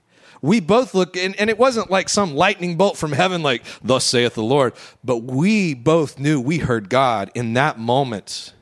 We 0.46 0.60
both 0.60 0.94
look, 0.94 1.18
and, 1.18 1.36
and, 1.40 1.50
it 1.50 1.58
wasn't 1.58 1.90
like 1.90 2.08
some 2.08 2.36
lightning 2.36 2.78
bolt 2.78 2.98
from 2.98 3.14
heaven, 3.14 3.42
like, 3.42 3.64
thus 3.84 4.06
saith 4.06 4.36
the 4.36 4.44
Lord, 4.44 4.74
but 5.04 5.24
we 5.24 5.74
both 5.74 6.20
knew 6.20 6.40
we 6.40 6.60
heard 6.60 6.88
God 6.88 7.32
in 7.34 7.54
that 7.54 7.80
moment. 7.80 8.54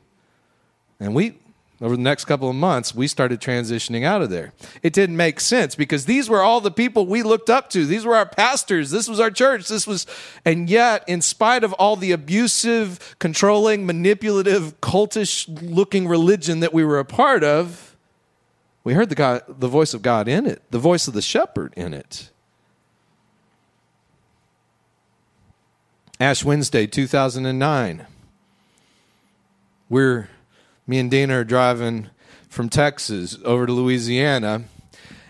And 0.98 1.14
we, 1.14 1.36
over 1.82 1.94
the 1.94 2.02
next 2.02 2.24
couple 2.24 2.48
of 2.48 2.56
months, 2.56 2.94
we 2.94 3.06
started 3.06 3.38
transitioning 3.38 4.02
out 4.02 4.22
of 4.22 4.30
there. 4.30 4.54
It 4.82 4.94
didn't 4.94 5.18
make 5.18 5.40
sense 5.40 5.74
because 5.74 6.06
these 6.06 6.30
were 6.30 6.40
all 6.40 6.62
the 6.62 6.70
people 6.70 7.04
we 7.04 7.22
looked 7.22 7.50
up 7.50 7.68
to. 7.70 7.84
These 7.84 8.06
were 8.06 8.16
our 8.16 8.24
pastors. 8.24 8.90
This 8.90 9.06
was 9.06 9.20
our 9.20 9.30
church. 9.30 9.68
This 9.68 9.86
was, 9.86 10.06
and 10.46 10.70
yet, 10.70 11.04
in 11.06 11.20
spite 11.20 11.64
of 11.64 11.74
all 11.74 11.96
the 11.96 12.12
abusive, 12.12 13.14
controlling, 13.18 13.84
manipulative, 13.84 14.80
cultish 14.80 15.46
looking 15.60 16.08
religion 16.08 16.60
that 16.60 16.72
we 16.72 16.82
were 16.82 16.98
a 16.98 17.04
part 17.04 17.44
of, 17.44 17.93
we 18.84 18.92
heard 18.92 19.08
the, 19.08 19.14
God, 19.14 19.42
the 19.48 19.68
voice 19.68 19.94
of 19.94 20.02
God 20.02 20.28
in 20.28 20.46
it, 20.46 20.62
the 20.70 20.78
voice 20.78 21.08
of 21.08 21.14
the 21.14 21.22
shepherd 21.22 21.72
in 21.76 21.94
it. 21.94 22.30
Ash 26.20 26.44
Wednesday, 26.44 26.86
2009. 26.86 28.06
We're 29.88 30.28
me 30.86 30.98
and 30.98 31.10
Dana 31.10 31.40
are 31.40 31.44
driving 31.44 32.10
from 32.48 32.68
Texas 32.68 33.38
over 33.44 33.66
to 33.66 33.72
Louisiana. 33.72 34.64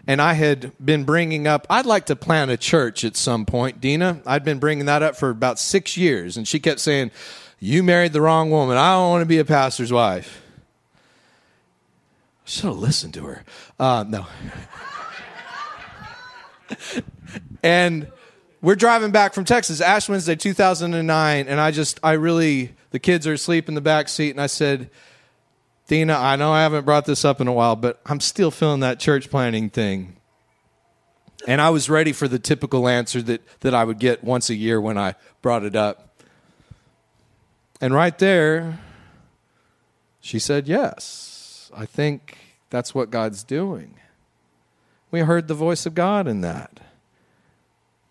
And 0.07 0.21
I 0.21 0.35
had 0.35 0.73
been 0.85 1.05
bringing 1.05 1.47
up, 1.47 1.67
I'd 1.71 1.87
like 1.87 2.07
to 2.07 2.17
plant 2.17 2.51
a 2.51 2.57
church 2.57 3.05
at 3.05 3.17
some 3.17 3.47
point. 3.47 3.81
Dina, 3.81 4.21
I'd 4.27 4.45
been 4.45 4.59
bringing 4.59 4.85
that 4.87 5.03
up 5.03 5.17
for 5.17 5.31
about 5.31 5.59
six 5.59 5.97
years. 5.97 6.37
And 6.37 6.47
she 6.47 6.61
kept 6.61 6.81
saying, 6.81 7.11
You 7.59 7.83
married 7.83 8.13
the 8.13 8.21
wrong 8.21 8.51
woman. 8.51 8.77
I 8.77 8.93
don't 8.93 9.11
want 9.11 9.23
to 9.23 9.27
be 9.27 9.39
a 9.39 9.45
pastor's 9.45 9.93
wife. 9.93 10.44
Should 12.45 12.67
have 12.67 12.77
listened 12.77 13.15
to 13.15 13.25
her. 13.25 13.45
Uh, 13.79 14.05
no. 14.07 14.27
and 17.63 18.11
we're 18.61 18.75
driving 18.75 19.11
back 19.11 19.35
from 19.35 19.45
Texas, 19.45 19.81
Ash 19.81 20.09
Wednesday 20.09 20.37
2009. 20.37 21.49
And 21.49 21.61
I 21.61 21.71
just, 21.71 22.01
I 22.03 22.13
really, 22.13 22.75
the 22.91 22.99
kids 22.99 23.27
are 23.27 23.33
asleep 23.33 23.69
in 23.69 23.75
the 23.75 23.81
back 23.81 24.09
seat. 24.09 24.31
And 24.31 24.41
I 24.41 24.47
said, 24.47 24.91
Dina, 25.87 26.15
I 26.15 26.37
know 26.37 26.53
I 26.53 26.63
haven't 26.63 26.85
brought 26.85 27.05
this 27.05 27.25
up 27.25 27.41
in 27.41 27.49
a 27.49 27.53
while, 27.53 27.77
but 27.77 28.01
I'm 28.07 28.21
still 28.21 28.51
feeling 28.51 28.81
that 28.81 28.99
church 28.99 29.31
planting 29.31 29.71
thing. 29.71 30.17
And 31.47 31.61
I 31.61 31.71
was 31.71 31.91
ready 31.91 32.13
for 32.13 32.27
the 32.27 32.39
typical 32.39 32.89
answer 32.89 33.21
that, 33.23 33.43
that 33.61 33.75
I 33.75 33.85
would 33.85 33.99
get 33.99 34.25
once 34.25 34.49
a 34.49 34.55
year 34.55 34.81
when 34.81 34.97
I 34.97 35.15
brought 35.43 35.65
it 35.65 35.77
up. 35.77 36.23
And 37.81 37.93
right 37.93 38.17
there, 38.19 38.79
she 40.21 40.39
said, 40.39 40.67
Yes, 40.67 41.34
I 41.77 41.87
think 41.87 42.39
that's 42.71 42.95
what 42.95 43.11
God's 43.11 43.43
doing. 43.43 43.97
We 45.11 45.21
heard 45.21 45.49
the 45.49 45.55
voice 45.55 45.87
of 45.87 45.95
God 45.95 46.27
in 46.27 46.41
that. 46.41 46.81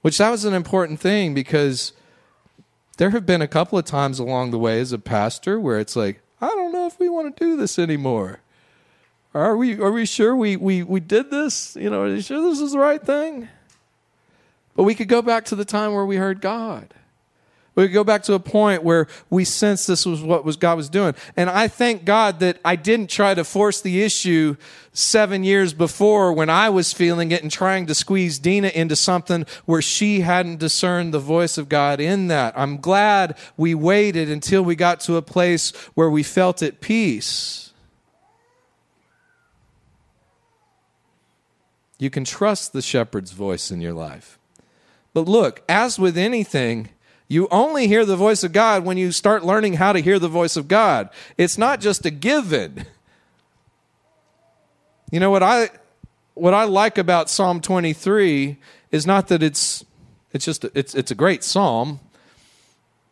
Which 0.01 0.17
that 0.17 0.29
was 0.29 0.45
an 0.45 0.53
important 0.53 0.99
thing 0.99 1.33
because 1.33 1.93
there 2.97 3.11
have 3.11 3.25
been 3.25 3.41
a 3.41 3.47
couple 3.47 3.77
of 3.77 3.85
times 3.85 4.19
along 4.19 4.51
the 4.51 4.59
way 4.59 4.79
as 4.79 4.91
a 4.91 4.99
pastor 4.99 5.59
where 5.59 5.79
it's 5.79 5.95
like, 5.95 6.21
I 6.41 6.47
don't 6.47 6.73
know 6.73 6.87
if 6.87 6.99
we 6.99 7.09
want 7.09 7.35
to 7.35 7.43
do 7.43 7.55
this 7.55 7.79
anymore. 7.79 8.39
Are 9.33 9.57
we 9.57 9.79
are 9.79 9.91
we 9.91 10.05
sure 10.05 10.35
we, 10.35 10.57
we, 10.57 10.83
we 10.83 10.99
did 10.99 11.31
this? 11.31 11.75
You 11.75 11.89
know, 11.89 12.03
are 12.03 12.07
you 12.07 12.21
sure 12.21 12.41
this 12.41 12.59
is 12.59 12.73
the 12.73 12.79
right 12.79 13.01
thing? 13.01 13.47
But 14.75 14.83
we 14.83 14.93
could 14.93 15.07
go 15.07 15.21
back 15.21 15.45
to 15.45 15.55
the 15.55 15.65
time 15.65 15.93
where 15.93 16.05
we 16.05 16.17
heard 16.17 16.41
God. 16.41 16.93
We 17.75 17.87
go 17.87 18.03
back 18.03 18.21
to 18.23 18.33
a 18.33 18.39
point 18.39 18.83
where 18.83 19.07
we 19.31 19.45
sensed 19.45 19.87
this 19.87 20.05
was 20.05 20.21
what 20.21 20.45
was 20.45 20.57
God 20.57 20.77
was 20.77 20.89
doing. 20.89 21.15
And 21.35 21.49
I 21.49 21.67
thank 21.67 22.05
God 22.05 22.39
that 22.39 22.59
I 22.63 22.75
didn't 22.75 23.09
try 23.09 23.33
to 23.33 23.43
force 23.43 23.81
the 23.81 24.03
issue 24.03 24.57
seven 24.93 25.43
years 25.43 25.73
before 25.73 26.31
when 26.33 26.51
I 26.51 26.69
was 26.69 26.93
feeling 26.93 27.31
it 27.31 27.41
and 27.41 27.51
trying 27.51 27.87
to 27.87 27.95
squeeze 27.95 28.37
Dina 28.37 28.67
into 28.67 28.95
something 28.95 29.47
where 29.65 29.81
she 29.81 30.21
hadn't 30.21 30.59
discerned 30.59 31.15
the 31.15 31.19
voice 31.19 31.57
of 31.57 31.67
God 31.67 31.99
in 31.99 32.27
that. 32.27 32.53
I'm 32.55 32.77
glad 32.77 33.35
we 33.57 33.73
waited 33.73 34.29
until 34.29 34.61
we 34.61 34.75
got 34.75 34.99
to 35.01 35.15
a 35.15 35.23
place 35.23 35.71
where 35.95 36.11
we 36.11 36.21
felt 36.21 36.61
at 36.61 36.79
peace. 36.79 37.71
You 41.97 42.11
can 42.11 42.23
trust 42.23 42.73
the 42.73 42.81
shepherd's 42.83 43.31
voice 43.31 43.71
in 43.71 43.81
your 43.81 43.93
life. 43.93 44.37
But 45.13 45.27
look, 45.27 45.63
as 45.69 45.97
with 45.97 46.17
anything, 46.17 46.89
you 47.27 47.47
only 47.49 47.87
hear 47.87 48.05
the 48.05 48.15
voice 48.15 48.43
of 48.43 48.51
God 48.51 48.85
when 48.85 48.97
you 48.97 49.11
start 49.11 49.43
learning 49.43 49.73
how 49.73 49.93
to 49.93 49.99
hear 49.99 50.19
the 50.19 50.27
voice 50.27 50.55
of 50.55 50.67
God. 50.67 51.09
It's 51.37 51.57
not 51.57 51.81
just 51.81 52.05
a 52.05 52.11
given. 52.11 52.85
You 55.11 55.19
know 55.19 55.31
what 55.31 55.43
I 55.43 55.69
what 56.33 56.53
I 56.53 56.63
like 56.63 56.97
about 56.97 57.29
Psalm 57.29 57.61
23 57.61 58.57
is 58.91 59.05
not 59.05 59.27
that 59.27 59.43
it's 59.43 59.85
it's 60.31 60.45
just 60.45 60.65
it's 60.73 60.95
it's 60.95 61.11
a 61.11 61.15
great 61.15 61.43
psalm. 61.43 61.99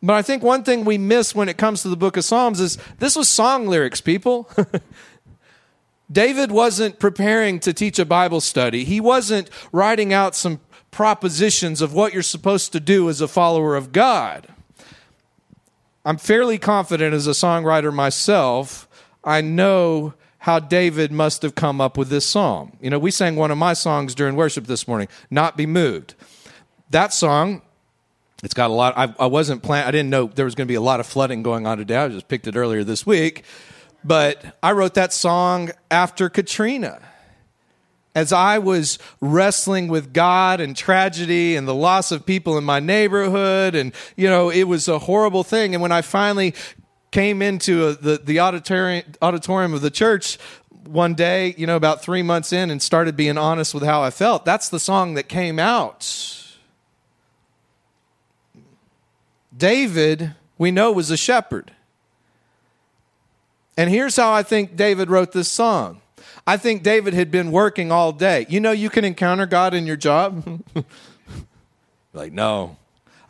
But 0.03 0.15
I 0.15 0.23
think 0.23 0.41
one 0.41 0.63
thing 0.63 0.83
we 0.83 0.97
miss 0.97 1.35
when 1.35 1.47
it 1.47 1.57
comes 1.57 1.83
to 1.83 1.89
the 1.89 1.95
book 1.95 2.17
of 2.17 2.25
Psalms 2.25 2.59
is 2.59 2.77
this 2.97 3.15
was 3.15 3.29
song 3.29 3.67
lyrics, 3.67 4.01
people. 4.01 4.49
David 6.11 6.51
wasn't 6.51 6.99
preparing 6.99 7.59
to 7.59 7.71
teach 7.71 7.99
a 7.99 8.05
Bible 8.05 8.41
study. 8.41 8.83
He 8.83 8.99
wasn't 8.99 9.49
writing 9.71 10.11
out 10.11 10.35
some 10.35 10.59
propositions 10.91 11.81
of 11.81 11.93
what 11.93 12.13
you're 12.13 12.21
supposed 12.21 12.73
to 12.73 12.79
do 12.79 13.09
as 13.09 13.21
a 13.21 13.27
follower 13.27 13.75
of 13.75 13.91
God. 13.91 14.47
I'm 16.03 16.17
fairly 16.17 16.57
confident 16.57 17.13
as 17.13 17.27
a 17.27 17.31
songwriter 17.31 17.93
myself, 17.93 18.87
I 19.23 19.41
know 19.41 20.13
how 20.39 20.59
David 20.59 21.11
must 21.11 21.43
have 21.43 21.53
come 21.53 21.79
up 21.79 21.97
with 21.97 22.09
this 22.09 22.25
song. 22.25 22.77
You 22.81 22.89
know, 22.89 22.97
we 22.97 23.11
sang 23.11 23.35
one 23.35 23.51
of 23.51 23.57
my 23.57 23.73
songs 23.73 24.15
during 24.15 24.35
worship 24.35 24.65
this 24.65 24.87
morning, 24.87 25.07
Not 25.29 25.55
Be 25.55 25.67
Moved. 25.67 26.15
That 26.89 27.13
song, 27.13 27.61
it's 28.43 28.55
got 28.55 28.71
a 28.71 28.73
lot. 28.73 28.97
I, 28.97 29.13
I 29.19 29.27
wasn't 29.27 29.61
planning, 29.61 29.87
I 29.87 29.91
didn't 29.91 30.09
know 30.09 30.25
there 30.25 30.45
was 30.45 30.55
going 30.55 30.65
to 30.67 30.71
be 30.71 30.75
a 30.75 30.81
lot 30.81 30.99
of 30.99 31.05
flooding 31.05 31.43
going 31.43 31.67
on 31.67 31.77
today. 31.77 31.97
I 31.97 32.07
just 32.07 32.27
picked 32.27 32.47
it 32.47 32.55
earlier 32.55 32.83
this 32.83 33.05
week. 33.05 33.43
But 34.03 34.57
I 34.63 34.71
wrote 34.71 34.95
that 34.95 35.13
song 35.13 35.69
after 35.91 36.27
Katrina 36.27 36.99
as 38.13 38.33
I 38.33 38.57
was 38.57 38.99
wrestling 39.21 39.87
with 39.87 40.13
God 40.13 40.59
and 40.59 40.75
tragedy 40.75 41.55
and 41.55 41.67
the 41.67 41.75
loss 41.75 42.11
of 42.11 42.25
people 42.25 42.57
in 42.57 42.63
my 42.63 42.79
neighborhood, 42.79 43.75
and 43.75 43.93
you 44.15 44.29
know, 44.29 44.49
it 44.49 44.63
was 44.63 44.87
a 44.87 44.99
horrible 44.99 45.43
thing. 45.43 45.73
And 45.73 45.81
when 45.81 45.91
I 45.91 46.01
finally 46.01 46.53
came 47.11 47.41
into 47.41 47.87
a, 47.87 47.93
the 47.93 48.17
the 48.23 48.39
auditorium 48.39 49.05
auditorium 49.21 49.73
of 49.73 49.81
the 49.81 49.91
church 49.91 50.37
one 50.85 51.13
day, 51.13 51.53
you 51.57 51.67
know, 51.67 51.75
about 51.75 52.01
three 52.01 52.23
months 52.23 52.51
in, 52.51 52.69
and 52.69 52.81
started 52.81 53.15
being 53.15 53.37
honest 53.37 53.73
with 53.73 53.83
how 53.83 54.01
I 54.01 54.09
felt, 54.09 54.45
that's 54.45 54.69
the 54.69 54.79
song 54.79 55.13
that 55.13 55.29
came 55.29 55.59
out. 55.59 56.37
David, 59.55 60.33
we 60.57 60.71
know, 60.71 60.91
was 60.91 61.11
a 61.11 61.17
shepherd. 61.17 61.71
And 63.77 63.89
here's 63.89 64.15
how 64.15 64.33
I 64.33 64.43
think 64.43 64.75
David 64.75 65.09
wrote 65.09 65.31
this 65.31 65.49
song. 65.49 66.01
I 66.45 66.57
think 66.57 66.83
David 66.83 67.13
had 67.13 67.31
been 67.31 67.51
working 67.51 67.91
all 67.91 68.11
day. 68.11 68.45
You 68.49 68.59
know, 68.59 68.71
you 68.71 68.89
can 68.89 69.05
encounter 69.05 69.45
God 69.45 69.73
in 69.73 69.85
your 69.85 69.95
job. 69.95 70.63
like, 72.13 72.33
no, 72.33 72.77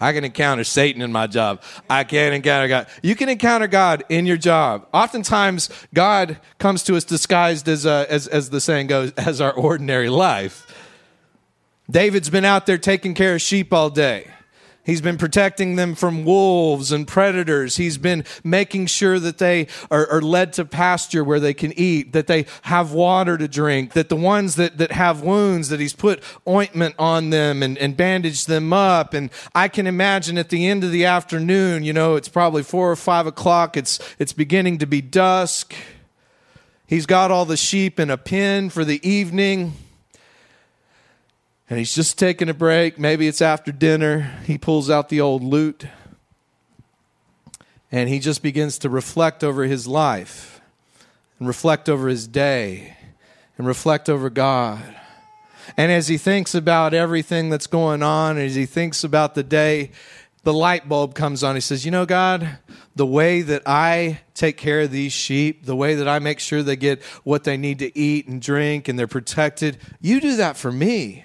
I 0.02 0.14
can 0.14 0.24
encounter 0.24 0.64
Satan 0.64 1.02
in 1.02 1.12
my 1.12 1.28
job. 1.28 1.62
I 1.90 2.04
can't 2.04 2.34
encounter 2.34 2.68
God. 2.68 2.88
You 3.04 3.16
can 3.16 3.30
encounter 3.30 3.68
God 3.68 4.04
in 4.10 4.26
your 4.26 4.38
job. 4.38 4.88
Oftentimes, 4.94 5.70
God 5.94 6.40
comes 6.58 6.84
to 6.84 6.96
us 6.96 7.04
disguised 7.04 7.68
as, 7.68 7.86
uh, 7.86 8.08
as, 8.10 8.28
as 8.28 8.50
the 8.50 8.60
saying 8.60 8.88
goes, 8.88 9.12
as 9.18 9.40
our 9.40 9.54
ordinary 9.54 10.10
life. 10.10 10.68
David's 11.90 12.30
been 12.30 12.46
out 12.46 12.66
there 12.66 12.78
taking 12.78 13.14
care 13.14 13.36
of 13.36 13.42
sheep 13.42 13.72
all 13.72 13.90
day. 13.90 14.28
He's 14.84 15.02
been 15.02 15.20
protecting 15.20 15.76
them 15.76 15.94
from 15.94 16.26
wolves 16.26 16.92
and 16.92 17.08
predators. 17.08 17.78
He's 17.78 18.00
been 18.00 18.26
making 18.44 18.88
sure 18.88 19.20
that 19.20 19.38
they 19.38 19.68
are, 19.92 20.10
are, 20.10 20.22
led 20.22 20.54
to 20.54 20.66
pasture 20.66 21.24
where 21.24 21.40
they 21.40 21.54
can 21.54 21.72
eat, 21.78 22.14
that 22.14 22.26
they 22.26 22.48
have 22.64 22.92
water 22.92 23.38
to 23.38 23.48
drink, 23.48 23.94
that 23.94 24.10
the 24.10 24.16
ones 24.16 24.56
that, 24.56 24.80
that 24.80 24.92
have 24.94 25.22
wounds, 25.22 25.70
that 25.70 25.80
he's 25.80 25.94
put 25.94 26.24
ointment 26.48 26.96
on 26.98 27.30
them 27.30 27.62
and, 27.62 27.78
and 27.78 27.96
bandaged 27.96 28.48
them 28.48 28.74
up. 28.74 29.14
And 29.14 29.30
I 29.54 29.68
can 29.68 29.86
imagine 29.86 30.40
at 30.40 30.50
the 30.50 30.66
end 30.66 30.84
of 30.84 30.92
the 30.92 31.06
afternoon, 31.06 31.84
you 31.84 31.94
know, 31.94 32.16
it's 32.16 32.30
probably 32.30 32.64
four 32.64 32.90
or 32.90 32.96
five 32.96 33.28
o'clock, 33.28 33.78
it's, 33.78 34.00
it's 34.18 34.34
beginning 34.34 34.80
to 34.80 34.88
be 34.88 35.00
dusk. 35.00 35.76
He's 36.88 37.06
got 37.06 37.30
all 37.30 37.46
the 37.46 37.56
sheep 37.56 38.00
in 38.00 38.10
a 38.10 38.18
pen 38.18 38.72
for 38.72 38.84
the 38.84 39.08
evening 39.08 39.74
and 41.72 41.80
he's 41.80 41.96
just 41.96 42.20
taking 42.20 42.50
a 42.50 42.54
break. 42.54 43.00
Maybe 43.00 43.30
it's 43.30 43.42
after 43.42 43.72
dinner. 43.72 44.38
He 44.46 44.58
pulls 44.58 44.90
out 44.90 45.08
the 45.08 45.22
old 45.22 45.42
lute 45.42 45.86
and 47.90 48.10
he 48.10 48.20
just 48.20 48.44
begins 48.44 48.78
to 48.80 48.90
reflect 48.90 49.42
over 49.42 49.64
his 49.64 49.88
life 49.88 50.60
and 51.40 51.48
reflect 51.48 51.88
over 51.88 52.10
his 52.10 52.28
day 52.28 52.98
and 53.58 53.66
reflect 53.66 54.10
over 54.10 54.30
God. 54.30 54.84
And 55.78 55.94
as 55.94 56.10
he 56.10 56.18
thinks 56.18 56.54
about 56.54 56.94
everything 56.94 57.50
that's 57.50 57.68
going 57.68 58.04
on, 58.04 58.38
as 58.38 58.54
he 58.54 58.66
thinks 58.66 59.06
about 59.06 59.34
the 59.34 59.44
day, 59.44 59.92
the 60.44 60.52
light 60.52 60.90
bulb 60.90 61.16
comes 61.16 61.42
on. 61.42 61.56
He 61.56 61.62
says, 61.62 61.86
You 61.86 61.92
know, 61.92 62.06
God, 62.06 62.58
the 62.98 63.06
way 63.06 63.44
that 63.44 63.62
I 63.66 64.20
take 64.34 64.58
care 64.58 64.82
of 64.82 64.92
these 64.92 65.14
sheep, 65.14 65.66
the 65.66 65.78
way 65.78 65.96
that 65.96 66.08
I 66.10 66.20
make 66.20 66.42
sure 66.42 66.64
they 66.64 66.76
get 66.76 67.02
what 67.24 67.46
they 67.46 67.56
need 67.56 67.80
to 67.80 67.98
eat 67.98 68.28
and 68.28 68.42
drink 68.42 68.90
and 68.90 69.00
they're 69.00 69.08
protected, 69.08 69.78
you 70.02 70.20
do 70.20 70.36
that 70.36 70.58
for 70.58 70.70
me. 70.70 71.24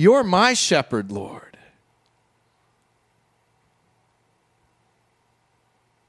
You're 0.00 0.24
my 0.24 0.54
shepherd, 0.54 1.12
Lord. 1.12 1.58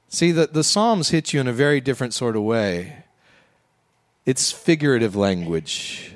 See, 0.08 0.32
the, 0.32 0.46
the 0.46 0.64
Psalms 0.64 1.10
hit 1.10 1.34
you 1.34 1.42
in 1.42 1.46
a 1.46 1.52
very 1.52 1.78
different 1.78 2.14
sort 2.14 2.34
of 2.34 2.42
way. 2.42 3.04
It's 4.24 4.50
figurative 4.50 5.14
language, 5.14 6.14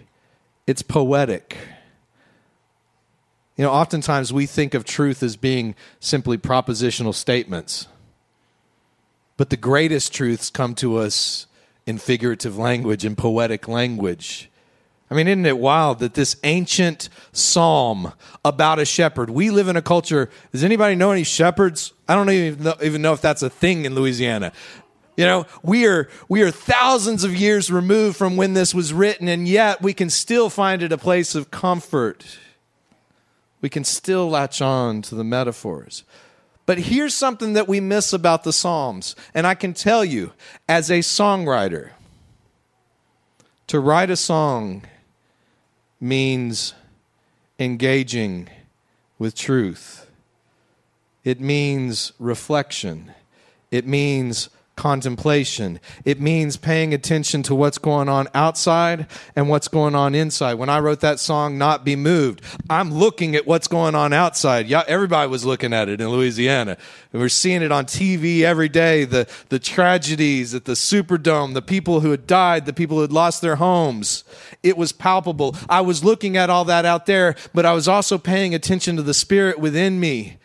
it's 0.67 0.81
poetic. 0.81 1.59
You 3.59 3.65
know, 3.65 3.73
oftentimes 3.73 4.33
we 4.33 4.47
think 4.47 4.73
of 4.73 4.87
truth 4.87 5.23
as 5.23 5.37
being 5.37 5.75
simply 6.01 6.39
propositional 6.39 7.13
statements. 7.13 7.89
But 9.37 9.51
the 9.51 9.59
greatest 9.59 10.15
truths 10.15 10.49
come 10.49 10.75
to 10.77 10.97
us 10.97 11.47
in 11.85 11.99
figurative 11.99 12.57
language, 12.57 13.05
in 13.05 13.17
poetic 13.17 13.69
language. 13.69 14.51
I 15.09 15.15
mean, 15.15 15.29
isn't 15.29 15.47
it 15.47 15.59
wild 15.59 16.01
that 16.01 16.15
this 16.15 16.37
ancient 16.43 17.09
psalm 17.33 18.13
about 18.45 18.81
a 18.81 18.85
shepherd? 18.85 19.31
We 19.31 19.51
live 19.51 19.69
in 19.69 19.77
a 19.77 19.83
culture. 19.83 20.31
Does 20.51 20.65
anybody 20.65 20.97
know 20.97 21.13
any 21.13 21.23
shepherds? 21.23 21.93
I 22.09 22.17
don't 22.17 22.29
even 22.31 22.65
know, 22.65 22.75
even 22.83 23.03
know 23.03 23.13
if 23.13 23.21
that's 23.21 23.43
a 23.43 23.51
thing 23.51 23.85
in 23.85 23.95
Louisiana. 23.95 24.53
You 25.17 25.25
know, 25.25 25.47
we 25.63 25.87
are 25.87 26.09
we 26.29 26.43
are 26.43 26.51
thousands 26.51 27.25
of 27.25 27.35
years 27.35 27.71
removed 27.71 28.17
from 28.17 28.37
when 28.37 28.55
this 28.55 28.75
was 28.75 28.93
written, 28.93 29.29
and 29.29 29.47
yet 29.49 29.81
we 29.81 29.95
can 29.95 30.11
still 30.11 30.51
find 30.51 30.83
it 30.83 30.93
a 30.93 30.99
place 30.99 31.35
of 31.35 31.51
comfort. 31.51 32.39
We 33.61 33.69
can 33.69 33.85
still 33.85 34.29
latch 34.29 34.61
on 34.61 35.03
to 35.03 35.15
the 35.15 35.25
metaphors. 35.25 36.05
But 36.67 36.79
here's 36.79 37.15
something 37.15 37.53
that 37.53 37.69
we 37.69 37.79
miss 37.79 38.13
about 38.13 38.43
the 38.43 38.53
Psalms, 38.53 39.15
and 39.33 39.47
I 39.47 39.55
can 39.55 39.73
tell 39.73 40.05
you, 40.05 40.33
as 40.69 40.91
a 40.91 40.99
songwriter, 40.99 41.91
to 43.69 43.79
write 43.79 44.11
a 44.11 44.17
song 44.17 44.83
means 46.07 46.75
engaging 47.59 48.49
with 49.19 49.35
truth. 49.35 50.11
It 51.25 51.41
means 51.41 52.13
reflection. 52.19 53.13
It 53.71 53.87
means 53.87 54.49
contemplation. 54.77 55.81
It 56.05 56.21
means 56.21 56.57
paying 56.57 56.93
attention 56.93 57.43
to 57.45 57.55
what's 57.55 57.79
going 57.79 58.09
on 58.09 58.29
outside 58.35 59.07
and 59.35 59.49
what's 59.49 59.69
going 59.69 59.95
on 59.95 60.15
inside. 60.15 60.55
When 60.55 60.69
I 60.69 60.79
wrote 60.81 61.01
that 61.01 61.19
song, 61.19 61.57
Not 61.57 61.85
Be 61.85 61.97
Moved, 61.97 62.43
I'm 62.69 62.93
looking 62.93 63.35
at 63.35 63.47
what's 63.47 63.69
going 63.69 63.95
on 63.95 64.13
outside. 64.13 64.69
Yeah, 64.69 64.85
everybody 64.87 65.31
was 65.31 65.45
looking 65.45 65.73
at 65.73 65.89
it 65.89 66.01
in 66.01 66.09
Louisiana. 66.09 66.77
And 67.13 67.23
we're 67.23 67.31
seeing 67.31 67.63
it 67.63 67.73
on 67.73 67.87
TV 67.87 68.43
every 68.43 68.69
day 68.69 69.05
the, 69.05 69.27
the 69.49 69.59
tragedies 69.59 70.55
at 70.55 70.67
the 70.67 70.73
Superdome, 70.73 71.55
the 71.55 71.63
people 71.63 72.01
who 72.01 72.11
had 72.11 72.27
died, 72.27 72.67
the 72.67 72.75
people 72.75 72.99
who 72.99 73.03
had 73.03 73.13
lost 73.13 73.41
their 73.41 73.57
homes. 73.57 74.25
It 74.63 74.77
was 74.77 74.93
palpable. 74.93 75.57
I 75.69 75.81
was 75.81 76.05
looking 76.05 76.37
at 76.37 76.51
all 76.51 76.67
that 76.67 76.85
out 76.85 77.07
there, 77.07 77.35
but 77.55 77.65
I 77.65 77.73
was 77.73 77.89
also 77.89 78.19
paying 78.19 78.55
attention 78.55 78.97
to 78.97 79.03
the 79.03 79.15
spirit 79.15 79.59
within 79.59 79.99
me 79.99 80.37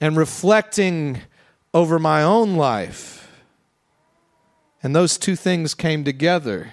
and 0.00 0.18
reflecting 0.18 1.22
over 1.74 1.98
my 1.98 2.22
own 2.22 2.56
life. 2.56 3.28
And 4.82 4.94
those 4.94 5.18
two 5.18 5.34
things 5.34 5.74
came 5.74 6.04
together. 6.04 6.72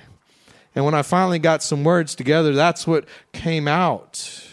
And 0.75 0.85
when 0.85 0.93
I 0.93 1.01
finally 1.01 1.39
got 1.39 1.63
some 1.63 1.83
words 1.83 2.13
together, 2.13 2.53
that's 2.53 2.85
what 2.85 3.05
came 3.33 3.67
out. 3.67 4.47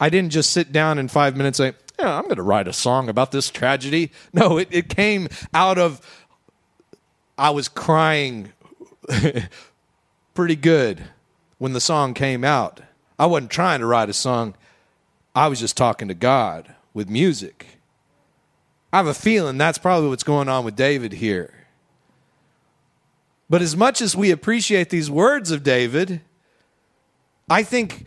I 0.00 0.08
didn't 0.08 0.30
just 0.30 0.50
sit 0.50 0.72
down 0.72 0.98
in 0.98 1.08
five 1.08 1.36
minutes 1.36 1.60
and 1.60 1.74
say, 1.74 1.84
yeah, 1.98 2.16
I'm 2.16 2.24
going 2.24 2.36
to 2.36 2.42
write 2.42 2.66
a 2.66 2.72
song 2.72 3.10
about 3.10 3.32
this 3.32 3.50
tragedy. 3.50 4.10
No, 4.32 4.56
it, 4.58 4.68
it 4.70 4.88
came 4.88 5.28
out 5.52 5.76
of, 5.76 6.00
I 7.36 7.50
was 7.50 7.68
crying 7.68 8.52
pretty 10.34 10.56
good 10.56 11.02
when 11.58 11.74
the 11.74 11.80
song 11.80 12.14
came 12.14 12.44
out. 12.44 12.80
I 13.18 13.26
wasn't 13.26 13.50
trying 13.50 13.80
to 13.80 13.86
write 13.86 14.08
a 14.08 14.14
song, 14.14 14.54
I 15.34 15.48
was 15.48 15.60
just 15.60 15.76
talking 15.76 16.08
to 16.08 16.14
God 16.14 16.74
with 16.94 17.10
music. 17.10 17.79
I 18.92 18.96
have 18.96 19.06
a 19.06 19.14
feeling 19.14 19.58
that's 19.58 19.78
probably 19.78 20.08
what's 20.08 20.24
going 20.24 20.48
on 20.48 20.64
with 20.64 20.76
David 20.76 21.12
here. 21.12 21.54
But 23.48 23.62
as 23.62 23.76
much 23.76 24.00
as 24.00 24.16
we 24.16 24.30
appreciate 24.30 24.90
these 24.90 25.10
words 25.10 25.50
of 25.50 25.62
David, 25.62 26.20
I 27.48 27.62
think 27.62 28.06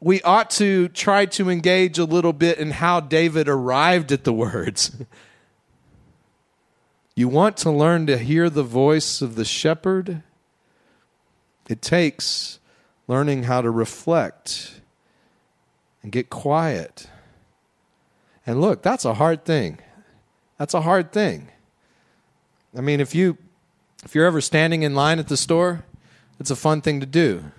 we 0.00 0.22
ought 0.22 0.50
to 0.50 0.88
try 0.88 1.26
to 1.26 1.50
engage 1.50 1.98
a 1.98 2.04
little 2.04 2.32
bit 2.32 2.58
in 2.58 2.72
how 2.72 3.00
David 3.00 3.48
arrived 3.48 4.12
at 4.12 4.24
the 4.24 4.32
words. 4.32 4.96
you 7.16 7.28
want 7.28 7.56
to 7.58 7.70
learn 7.70 8.06
to 8.06 8.18
hear 8.18 8.50
the 8.50 8.62
voice 8.62 9.22
of 9.22 9.34
the 9.34 9.44
shepherd? 9.44 10.22
It 11.68 11.82
takes 11.82 12.58
learning 13.06 13.44
how 13.44 13.62
to 13.62 13.70
reflect 13.70 14.80
and 16.02 16.10
get 16.10 16.30
quiet. 16.30 17.08
And 18.46 18.60
look, 18.60 18.82
that's 18.82 19.04
a 19.04 19.14
hard 19.14 19.44
thing. 19.44 19.78
That's 20.62 20.74
a 20.74 20.80
hard 20.82 21.10
thing. 21.10 21.48
I 22.78 22.82
mean, 22.82 23.00
if 23.00 23.16
you 23.16 23.36
if 24.04 24.14
you're 24.14 24.26
ever 24.26 24.40
standing 24.40 24.84
in 24.84 24.94
line 24.94 25.18
at 25.18 25.26
the 25.26 25.36
store, 25.36 25.84
it's 26.38 26.52
a 26.52 26.54
fun 26.54 26.80
thing 26.82 27.00
to 27.00 27.06
do. 27.06 27.50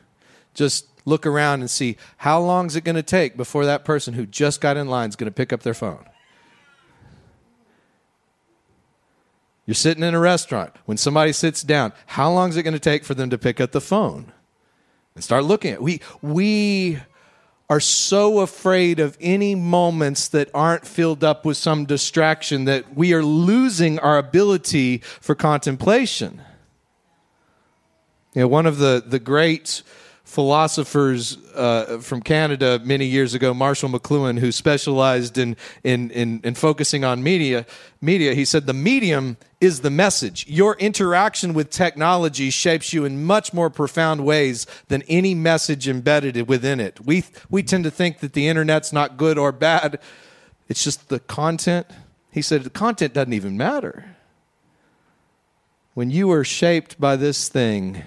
Just 0.54 0.88
look 1.04 1.26
around 1.26 1.60
and 1.60 1.70
see 1.70 1.98
how 2.16 2.40
long 2.40 2.68
is 2.68 2.78
it 2.78 2.86
going 2.86 2.96
to 2.96 3.04
take 3.04 3.36
before 3.36 3.66
that 3.66 3.84
person 3.84 4.14
who 4.14 4.26
just 4.26 4.62
got 4.62 4.78
in 4.78 4.88
line 4.88 5.10
is 5.10 5.18
going 5.18 5.30
to 5.30 5.36
pick 5.36 5.52
up 5.52 5.64
their 5.64 5.74
phone. 5.74 6.06
You're 9.66 9.76
sitting 9.76 10.02
in 10.02 10.14
a 10.14 10.20
restaurant. 10.20 10.74
When 10.86 10.96
somebody 10.96 11.34
sits 11.34 11.62
down, 11.62 11.92
how 12.06 12.32
long 12.32 12.52
is 12.52 12.56
it 12.56 12.64
going 12.64 12.74
to 12.74 12.80
take 12.80 13.04
for 13.04 13.16
them 13.16 13.30
to 13.32 13.38
pick 13.38 13.60
up 13.60 13.74
the 13.74 13.82
phone 13.82 14.32
and 15.14 15.22
start 15.22 15.44
looking 15.44 15.74
at? 15.74 15.82
We 15.82 16.00
we 16.22 17.00
are 17.74 17.80
so 17.80 18.42
afraid 18.42 19.00
of 19.00 19.18
any 19.20 19.56
moments 19.56 20.28
that 20.28 20.48
aren't 20.54 20.86
filled 20.86 21.24
up 21.24 21.44
with 21.44 21.58
some 21.58 21.86
distraction 21.86 22.66
that 22.66 22.96
we 22.96 23.16
are 23.16 23.24
losing 23.24 23.98
our 23.98 24.20
ability 24.20 25.00
for 25.00 25.34
contemplation. 25.34 26.40
You 28.36 28.42
know, 28.42 28.48
one 28.48 28.68
of 28.68 28.78
the, 28.78 29.04
the 29.04 29.18
great 29.18 29.82
philosophers 30.24 31.38
uh, 31.54 32.00
from 32.00 32.22
Canada 32.22 32.80
many 32.84 33.06
years 33.06 33.34
ago, 33.34 33.54
Marshall 33.54 33.90
McLuhan, 33.90 34.40
who 34.40 34.52
specialized 34.52 35.38
in, 35.38 35.56
in, 35.84 36.10
in, 36.12 36.40
in, 36.44 36.56
focusing 36.56 37.04
on 37.04 37.22
media, 37.22 37.66
media, 38.02 38.34
he 38.34 38.46
said, 38.46 38.66
The 38.66 38.74
medium 38.74 39.38
is 39.60 39.82
the 39.82 39.90
message. 39.90 40.48
Your 40.48 40.76
interaction 40.78 41.54
with 41.54 41.70
technology 41.70 42.50
shapes 42.50 42.94
you 42.94 43.06
in 43.06 43.24
much 43.24 43.54
more 43.54 43.70
profound 43.70 44.26
ways 44.26 44.66
than 44.88 45.04
any 45.04 45.36
message 45.36 45.88
embedded 45.88 46.48
within 46.48 46.80
it. 46.80 47.06
We, 47.06 47.26
we 47.50 47.62
tend 47.62 47.84
to 47.84 47.92
think 47.92 48.20
that 48.20 48.34
the 48.34 48.48
internet's 48.48 48.94
not 48.94 49.18
good 49.18 49.38
or 49.38 49.52
bad, 49.52 50.00
it's 50.70 50.84
just 50.84 51.10
the 51.10 51.20
content. 51.20 51.86
He 52.32 52.42
said, 52.42 52.64
The 52.64 52.70
content 52.70 53.14
doesn't 53.14 53.34
even 53.34 53.58
matter. 53.58 54.16
When 55.94 56.10
you 56.10 56.32
are 56.32 56.44
shaped 56.44 57.00
by 57.00 57.18
this 57.18 57.50
thing, 57.50 58.04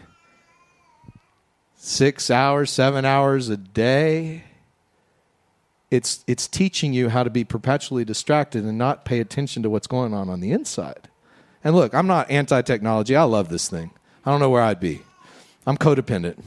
six 1.87 2.33
hours, 2.33 2.68
seven 2.70 3.05
hours 3.05 3.49
a 3.49 3.57
day. 3.57 4.42
It's, 5.88 6.25
it's 6.27 6.49
teaching 6.49 6.92
you 6.92 7.09
how 7.11 7.22
to 7.22 7.31
be 7.31 7.44
perpetually 7.44 8.05
distracted 8.05 8.64
and 8.64 8.77
not 8.77 9.05
pay 9.05 9.20
attention 9.20 9.62
to 9.62 9.70
what's 9.70 9.87
going 9.87 10.12
on 10.12 10.29
on 10.29 10.40
the 10.40 10.51
inside. 10.51 11.09
And 11.62 11.77
look, 11.77 11.94
I'm 11.94 12.09
not 12.09 12.29
anti 12.29 12.61
technology. 12.62 13.14
I 13.14 13.22
love 13.22 13.49
this 13.49 13.68
thing. 13.68 13.92
I 14.25 14.33
don't 14.33 14.40
know 14.40 14.51
where 14.51 14.62
I'd 14.62 14.81
be. 14.81 15.03
I'm 15.64 15.77
codependent. 15.77 16.42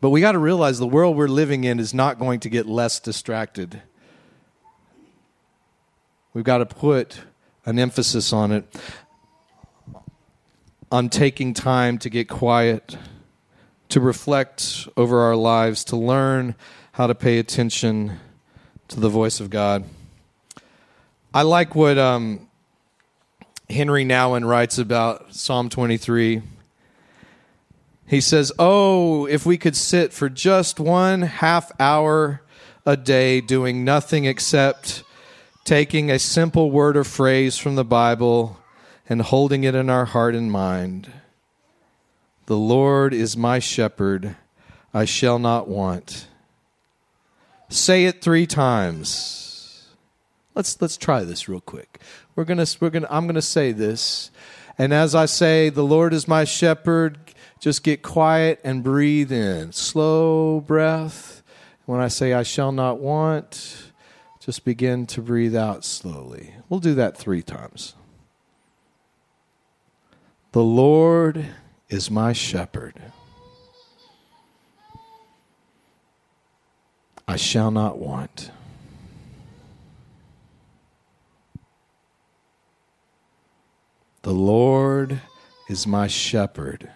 But 0.00 0.08
we 0.08 0.22
got 0.22 0.32
to 0.32 0.38
realize 0.38 0.78
the 0.78 0.86
world 0.86 1.16
we're 1.16 1.28
living 1.28 1.64
in 1.64 1.78
is 1.78 1.92
not 1.92 2.18
going 2.18 2.40
to 2.40 2.48
get 2.48 2.66
less 2.66 2.98
distracted. 2.98 3.82
We've 6.32 6.44
got 6.44 6.58
to 6.58 6.66
put 6.66 7.20
an 7.66 7.78
emphasis 7.78 8.32
on 8.32 8.52
it 8.52 8.74
on 10.92 11.08
taking 11.08 11.54
time 11.54 11.96
to 11.96 12.10
get 12.10 12.28
quiet, 12.28 12.98
to 13.88 13.98
reflect 13.98 14.86
over 14.94 15.20
our 15.20 15.34
lives, 15.34 15.84
to 15.84 15.96
learn 15.96 16.54
how 16.92 17.06
to 17.06 17.14
pay 17.14 17.38
attention 17.38 18.20
to 18.88 19.00
the 19.00 19.08
voice 19.08 19.40
of 19.40 19.48
God. 19.48 19.84
I 21.32 21.42
like 21.42 21.74
what 21.74 21.96
um, 21.96 22.46
Henry 23.70 24.04
Nouwen 24.04 24.46
writes 24.46 24.76
about 24.76 25.34
Psalm 25.34 25.70
23. 25.70 26.42
He 28.06 28.20
says, 28.20 28.52
Oh, 28.58 29.24
if 29.24 29.46
we 29.46 29.56
could 29.56 29.74
sit 29.74 30.12
for 30.12 30.28
just 30.28 30.78
one 30.78 31.22
half 31.22 31.72
hour 31.80 32.42
a 32.84 32.98
day 32.98 33.40
doing 33.40 33.82
nothing 33.82 34.26
except 34.26 35.04
taking 35.64 36.10
a 36.10 36.18
simple 36.18 36.70
word 36.70 36.98
or 36.98 37.04
phrase 37.04 37.56
from 37.56 37.76
the 37.76 37.84
Bible 37.84 38.58
and 39.08 39.22
holding 39.22 39.64
it 39.64 39.74
in 39.74 39.90
our 39.90 40.04
heart 40.04 40.34
and 40.34 40.50
mind. 40.50 41.12
The 42.46 42.56
Lord 42.56 43.14
is 43.14 43.36
my 43.36 43.58
shepherd, 43.58 44.36
I 44.92 45.04
shall 45.04 45.38
not 45.38 45.68
want. 45.68 46.26
Say 47.68 48.04
it 48.04 48.20
three 48.20 48.46
times. 48.46 49.88
Let's 50.54 50.80
let's 50.82 50.98
try 50.98 51.24
this 51.24 51.48
real 51.48 51.60
quick. 51.60 52.00
We're 52.36 52.44
gonna 52.44 52.66
we're 52.80 52.90
gonna 52.90 53.06
I'm 53.10 53.26
gonna 53.26 53.40
say 53.40 53.72
this, 53.72 54.30
and 54.76 54.92
as 54.92 55.14
I 55.14 55.26
say, 55.26 55.70
the 55.70 55.84
Lord 55.84 56.12
is 56.12 56.28
my 56.28 56.44
shepherd. 56.44 57.18
Just 57.58 57.84
get 57.84 58.02
quiet 58.02 58.60
and 58.64 58.82
breathe 58.82 59.32
in. 59.32 59.72
Slow 59.72 60.60
breath. 60.60 61.42
When 61.86 62.00
I 62.00 62.08
say 62.08 62.32
I 62.32 62.42
shall 62.42 62.72
not 62.72 62.98
want, 62.98 63.90
just 64.40 64.64
begin 64.64 65.06
to 65.06 65.22
breathe 65.22 65.56
out 65.56 65.84
slowly. 65.84 66.54
We'll 66.68 66.80
do 66.80 66.94
that 66.94 67.16
three 67.16 67.42
times. 67.42 67.94
The 70.52 70.62
Lord 70.62 71.46
is 71.88 72.10
my 72.10 72.34
shepherd. 72.34 73.00
I 77.26 77.36
shall 77.36 77.70
not 77.70 77.96
want. 77.96 78.50
The 84.20 84.34
Lord 84.34 85.22
is 85.70 85.86
my 85.86 86.06
shepherd. 86.06 86.90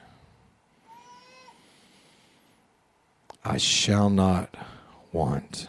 I 3.42 3.56
shall 3.56 4.10
not 4.10 4.54
want. 5.12 5.66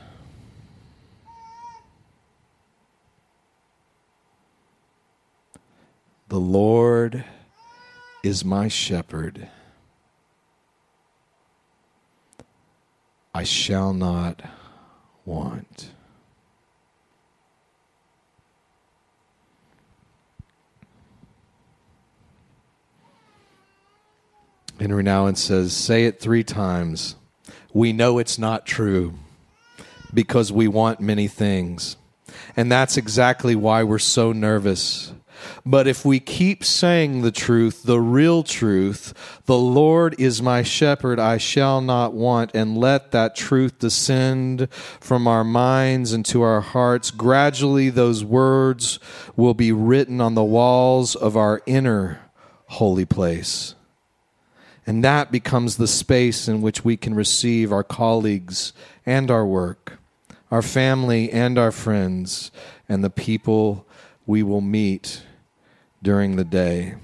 The 6.28 6.38
Lord 6.38 7.24
is 8.28 8.44
my 8.44 8.68
shepherd. 8.68 9.48
I 13.34 13.44
shall 13.44 13.94
not 13.94 14.42
want. 15.26 15.92
Henry 24.80 25.04
Nouwen 25.04 25.38
says, 25.38 25.72
Say 25.74 26.06
it 26.06 26.20
three 26.20 26.44
times. 26.44 27.16
We 27.74 27.94
know 27.94 28.20
it's 28.20 28.38
not 28.38 28.66
true 28.66 29.14
because 30.14 30.52
we 30.52 30.68
want 30.68 31.00
many 31.00 31.30
things. 31.30 31.96
And 32.58 32.70
that's 32.70 32.98
exactly 32.98 33.56
why 33.56 33.84
we're 33.84 34.00
so 34.00 34.34
nervous 34.34 35.14
but 35.66 35.88
if 35.88 36.06
we 36.06 36.20
keep 36.20 36.64
saying 36.64 37.22
the 37.22 37.32
truth, 37.32 37.84
the 37.84 38.00
real 38.00 38.44
truth, 38.44 39.42
the 39.46 39.58
Lord 39.58 40.16
is 40.20 40.42
my 40.42 40.64
shepherd, 40.64 41.20
I 41.20 41.38
shall 41.38 41.82
not 41.82 42.14
want, 42.14 42.52
and 42.54 42.78
let 42.78 43.12
that 43.12 43.36
truth 43.36 43.80
descend 43.80 44.68
from 44.72 45.28
our 45.28 45.44
minds 45.44 46.14
into 46.14 46.42
our 46.42 46.62
hearts, 46.62 47.12
gradually 47.12 47.90
those 47.90 48.24
words 48.24 49.00
will 49.36 49.54
be 49.54 49.72
written 49.72 50.22
on 50.22 50.36
the 50.36 50.44
walls 50.44 51.16
of 51.16 51.36
our 51.36 51.62
inner 51.66 52.20
holy 52.68 53.06
place. 53.06 53.76
And 54.86 55.04
that 55.04 55.32
becomes 55.32 55.76
the 55.76 55.88
space 55.88 56.48
in 56.48 56.62
which 56.62 56.86
we 56.86 56.96
can 56.96 57.14
receive 57.14 57.74
our 57.74 57.84
colleagues 57.84 58.72
and 59.06 59.30
our 59.30 59.46
work, 59.46 60.00
our 60.50 60.62
family 60.62 61.30
and 61.30 61.58
our 61.58 61.74
friends, 61.74 62.52
and 62.88 63.04
the 63.04 63.10
people 63.10 63.86
we 64.26 64.44
will 64.44 64.62
meet 64.62 65.24
during 66.08 66.38
the 66.38 66.46
day. 66.46 66.96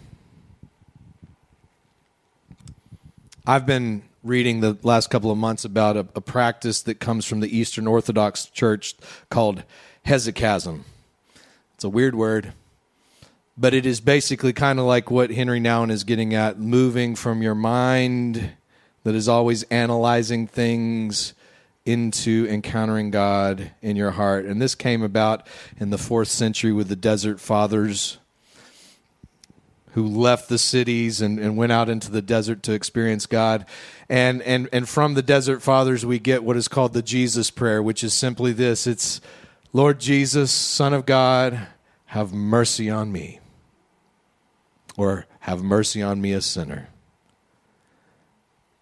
I've 3.45 3.65
been 3.65 4.03
reading 4.23 4.61
the 4.61 4.77
last 4.81 5.09
couple 5.09 5.29
of 5.29 5.37
months 5.37 5.65
about 5.65 5.97
a, 5.97 6.07
a 6.15 6.21
practice 6.21 6.81
that 6.83 7.01
comes 7.01 7.25
from 7.25 7.41
the 7.41 7.57
Eastern 7.57 7.85
Orthodox 7.85 8.45
Church 8.45 8.95
called 9.29 9.63
hesychasm. 10.07 10.83
It's 11.73 11.83
a 11.83 11.89
weird 11.89 12.15
word, 12.15 12.53
but 13.57 13.73
it 13.73 13.85
is 13.85 13.99
basically 13.99 14.53
kind 14.53 14.79
of 14.79 14.85
like 14.85 15.11
what 15.11 15.31
Henry 15.31 15.59
Nouwen 15.59 15.91
is 15.91 16.05
getting 16.05 16.33
at 16.33 16.57
moving 16.57 17.13
from 17.13 17.41
your 17.41 17.55
mind 17.55 18.51
that 19.03 19.15
is 19.15 19.27
always 19.27 19.63
analyzing 19.63 20.47
things 20.47 21.33
into 21.85 22.47
encountering 22.49 23.11
God 23.11 23.71
in 23.81 23.97
your 23.97 24.11
heart. 24.11 24.45
And 24.45 24.61
this 24.61 24.75
came 24.75 25.03
about 25.03 25.45
in 25.77 25.89
the 25.89 25.97
fourth 25.97 26.29
century 26.29 26.71
with 26.71 26.87
the 26.87 26.95
Desert 26.95 27.41
Fathers 27.41 28.19
who 29.93 30.07
left 30.07 30.49
the 30.49 30.57
cities 30.57 31.21
and, 31.21 31.39
and 31.39 31.55
went 31.55 31.71
out 31.71 31.87
into 31.87 32.09
the 32.09 32.21
desert 32.21 32.63
to 32.63 32.73
experience 32.73 33.25
God. 33.25 33.65
And, 34.09 34.41
and, 34.41 34.67
and 34.73 34.89
from 34.89 35.13
the 35.13 35.21
Desert 35.21 35.61
Fathers, 35.61 36.05
we 36.05 36.19
get 36.19 36.43
what 36.43 36.57
is 36.57 36.67
called 36.67 36.93
the 36.93 37.03
Jesus 37.03 37.51
Prayer, 37.51 37.81
which 37.81 38.03
is 38.03 38.13
simply 38.13 38.53
this 38.53 38.87
it's, 38.87 39.21
Lord 39.71 39.99
Jesus, 39.99 40.51
Son 40.51 40.93
of 40.93 41.05
God, 41.05 41.67
have 42.07 42.33
mercy 42.33 42.89
on 42.89 43.11
me. 43.11 43.39
Or 44.97 45.25
have 45.41 45.63
mercy 45.63 46.01
on 46.01 46.21
me, 46.21 46.33
a 46.33 46.41
sinner. 46.41 46.89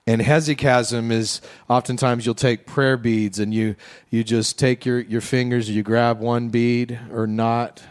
And 0.08 0.22
hesychasm 0.22 1.12
is 1.12 1.42
oftentimes 1.70 2.26
you'll 2.26 2.36
take 2.36 2.66
prayer 2.66 2.98
beads 2.98 3.38
and 3.40 3.54
you, 3.54 3.76
you 4.10 4.24
just 4.24 4.58
take 4.58 4.86
your, 4.86 5.00
your 5.00 5.22
fingers, 5.22 5.70
you 5.70 5.84
grab 5.84 6.20
one 6.20 6.50
bead 6.50 7.00
or 7.12 7.28
not, 7.28 7.84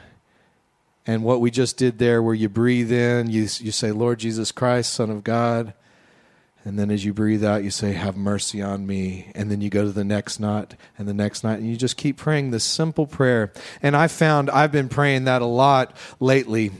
and 1.06 1.24
what 1.24 1.40
we 1.40 1.50
just 1.50 1.76
did 1.76 1.98
there, 1.98 2.22
where 2.22 2.34
you 2.34 2.48
breathe 2.48 2.92
in, 2.92 3.30
you, 3.30 3.42
you 3.42 3.72
say, 3.72 3.90
Lord 3.90 4.18
Jesus 4.18 4.52
Christ, 4.52 4.92
Son 4.92 5.10
of 5.10 5.24
God. 5.24 5.72
And 6.62 6.78
then 6.78 6.90
as 6.90 7.04
you 7.06 7.14
breathe 7.14 7.42
out, 7.42 7.64
you 7.64 7.70
say, 7.70 7.92
Have 7.92 8.16
mercy 8.16 8.60
on 8.60 8.86
me. 8.86 9.32
And 9.34 9.50
then 9.50 9.62
you 9.62 9.70
go 9.70 9.84
to 9.84 9.92
the 9.92 10.04
next 10.04 10.38
knot 10.38 10.74
and 10.98 11.08
the 11.08 11.14
next 11.14 11.42
knot. 11.42 11.58
And 11.58 11.68
you 11.68 11.76
just 11.76 11.96
keep 11.96 12.18
praying 12.18 12.50
this 12.50 12.64
simple 12.64 13.06
prayer. 13.06 13.50
And 13.82 13.96
I 13.96 14.08
found 14.08 14.50
I've 14.50 14.72
been 14.72 14.90
praying 14.90 15.24
that 15.24 15.40
a 15.40 15.46
lot 15.46 15.96
lately. 16.20 16.70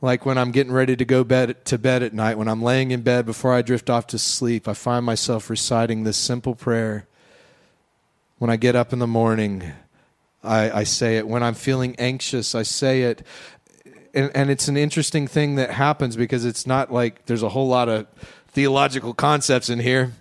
Like 0.00 0.26
when 0.26 0.38
I'm 0.38 0.50
getting 0.50 0.72
ready 0.72 0.96
to 0.96 1.04
go 1.04 1.22
bed, 1.22 1.64
to 1.66 1.78
bed 1.78 2.02
at 2.02 2.12
night, 2.12 2.36
when 2.36 2.48
I'm 2.48 2.62
laying 2.62 2.90
in 2.90 3.02
bed 3.02 3.26
before 3.26 3.54
I 3.54 3.62
drift 3.62 3.90
off 3.90 4.08
to 4.08 4.18
sleep, 4.18 4.66
I 4.66 4.74
find 4.74 5.04
myself 5.04 5.50
reciting 5.50 6.02
this 6.02 6.16
simple 6.16 6.54
prayer. 6.54 7.06
When 8.38 8.50
I 8.50 8.56
get 8.56 8.76
up 8.76 8.92
in 8.92 8.98
the 9.00 9.08
morning, 9.08 9.72
I, 10.42 10.70
I 10.70 10.84
say 10.84 11.16
it. 11.16 11.26
When 11.26 11.42
I'm 11.42 11.54
feeling 11.54 11.96
anxious, 11.98 12.54
I 12.54 12.62
say 12.62 13.02
it 13.02 13.26
and, 14.14 14.30
and 14.34 14.50
it's 14.50 14.68
an 14.68 14.76
interesting 14.76 15.26
thing 15.26 15.56
that 15.56 15.70
happens 15.70 16.16
because 16.16 16.44
it's 16.44 16.66
not 16.66 16.92
like 16.92 17.26
there's 17.26 17.42
a 17.42 17.48
whole 17.48 17.68
lot 17.68 17.88
of 17.88 18.06
theological 18.48 19.14
concepts 19.14 19.68
in 19.68 19.78
here, 19.78 20.12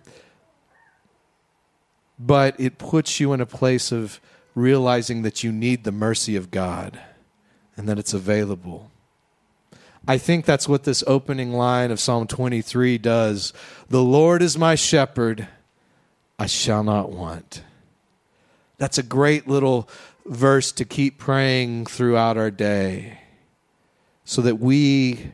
but 2.20 2.60
it 2.60 2.78
puts 2.78 3.20
you 3.20 3.34
in 3.34 3.42
a 3.42 3.46
place 3.46 3.92
of 3.92 4.20
realizing 4.56 5.22
that 5.22 5.44
you 5.44 5.52
need 5.52 5.84
the 5.84 5.92
mercy 5.92 6.36
of 6.36 6.52
God 6.52 7.00
and 7.76 7.88
that 7.88 8.00
it's 8.00 8.14
available. 8.14 8.92
I 10.08 10.18
think 10.18 10.46
that's 10.46 10.70
what 10.70 10.84
this 10.84 11.04
opening 11.06 11.54
line 11.54 11.92
of 11.92 12.00
Psalm 12.00 12.28
23 12.28 12.98
does. 12.98 13.54
The 13.90 14.02
Lord 14.02 14.42
is 14.42 14.58
my 14.58 14.76
shepherd, 14.76 15.48
I 16.40 16.46
shall 16.46 16.84
not 16.84 17.12
want. 17.12 17.62
That's 18.78 18.98
a 18.98 19.04
great 19.04 19.48
little 19.48 19.90
verse 20.26 20.72
to 20.74 20.86
keep 20.86 21.18
praying 21.18 21.88
throughout 21.88 22.38
our 22.38 22.52
day 22.52 23.20
so 24.28 24.42
that 24.42 24.60
we 24.60 25.32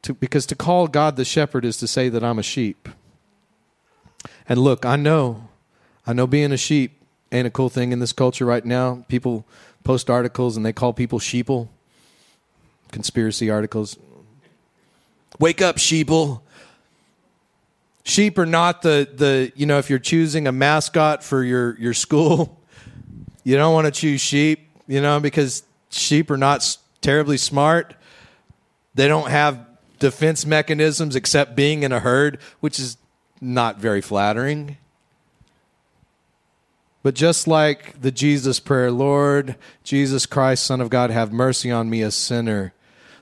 to, 0.00 0.14
because 0.14 0.46
to 0.46 0.54
call 0.54 0.88
God 0.88 1.16
the 1.16 1.26
shepherd 1.26 1.66
is 1.66 1.76
to 1.76 1.86
say 1.86 2.08
that 2.08 2.24
I'm 2.24 2.38
a 2.38 2.42
sheep. 2.42 2.88
And 4.48 4.58
look, 4.58 4.86
I 4.86 4.96
know, 4.96 5.48
I 6.06 6.14
know 6.14 6.26
being 6.26 6.50
a 6.50 6.56
sheep 6.56 7.02
ain't 7.30 7.46
a 7.46 7.50
cool 7.50 7.68
thing 7.68 7.92
in 7.92 7.98
this 7.98 8.14
culture 8.14 8.46
right 8.46 8.64
now. 8.64 9.04
People 9.08 9.44
post 9.84 10.08
articles 10.08 10.56
and 10.56 10.64
they 10.64 10.72
call 10.72 10.94
people 10.94 11.18
sheeple, 11.18 11.68
conspiracy 12.92 13.50
articles. 13.50 13.98
Wake 15.38 15.60
up, 15.60 15.76
sheeple. 15.76 16.40
Sheep 18.04 18.38
are 18.38 18.46
not 18.46 18.80
the, 18.80 19.06
the 19.12 19.52
you 19.54 19.66
know, 19.66 19.76
if 19.76 19.90
you're 19.90 19.98
choosing 19.98 20.46
a 20.46 20.52
mascot 20.52 21.22
for 21.22 21.44
your, 21.44 21.78
your 21.78 21.92
school, 21.92 22.58
you 23.44 23.56
don't 23.56 23.74
want 23.74 23.84
to 23.84 23.90
choose 23.90 24.22
sheep, 24.22 24.66
you 24.86 25.02
know, 25.02 25.20
because 25.20 25.62
sheep 25.90 26.30
are 26.30 26.38
not 26.38 26.78
terribly 27.02 27.36
smart. 27.36 27.94
They 28.98 29.06
don't 29.06 29.30
have 29.30 29.64
defense 30.00 30.44
mechanisms 30.44 31.14
except 31.14 31.54
being 31.54 31.84
in 31.84 31.92
a 31.92 32.00
herd, 32.00 32.40
which 32.58 32.80
is 32.80 32.96
not 33.40 33.78
very 33.78 34.00
flattering. 34.00 34.76
But 37.04 37.14
just 37.14 37.46
like 37.46 38.00
the 38.00 38.10
Jesus 38.10 38.58
prayer, 38.58 38.90
Lord 38.90 39.54
Jesus 39.84 40.26
Christ, 40.26 40.66
Son 40.66 40.80
of 40.80 40.90
God, 40.90 41.10
have 41.10 41.32
mercy 41.32 41.70
on 41.70 41.88
me, 41.88 42.02
a 42.02 42.10
sinner. 42.10 42.72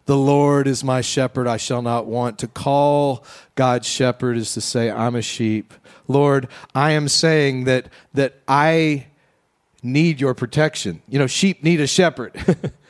The 0.06 0.16
Lord 0.16 0.66
is 0.66 0.82
my 0.82 1.02
shepherd, 1.02 1.46
I 1.46 1.58
shall 1.58 1.82
not 1.82 2.06
want. 2.06 2.38
To 2.38 2.48
call 2.48 3.22
God 3.54 3.84
shepherd 3.84 4.38
is 4.38 4.54
to 4.54 4.62
say, 4.62 4.90
I'm 4.90 5.14
a 5.14 5.20
sheep. 5.20 5.74
Lord, 6.08 6.48
I 6.74 6.92
am 6.92 7.06
saying 7.06 7.64
that, 7.64 7.90
that 8.14 8.40
I 8.48 9.08
need 9.82 10.22
your 10.22 10.32
protection. 10.32 11.02
You 11.06 11.18
know, 11.18 11.26
sheep 11.26 11.62
need 11.62 11.82
a 11.82 11.86
shepherd. 11.86 12.32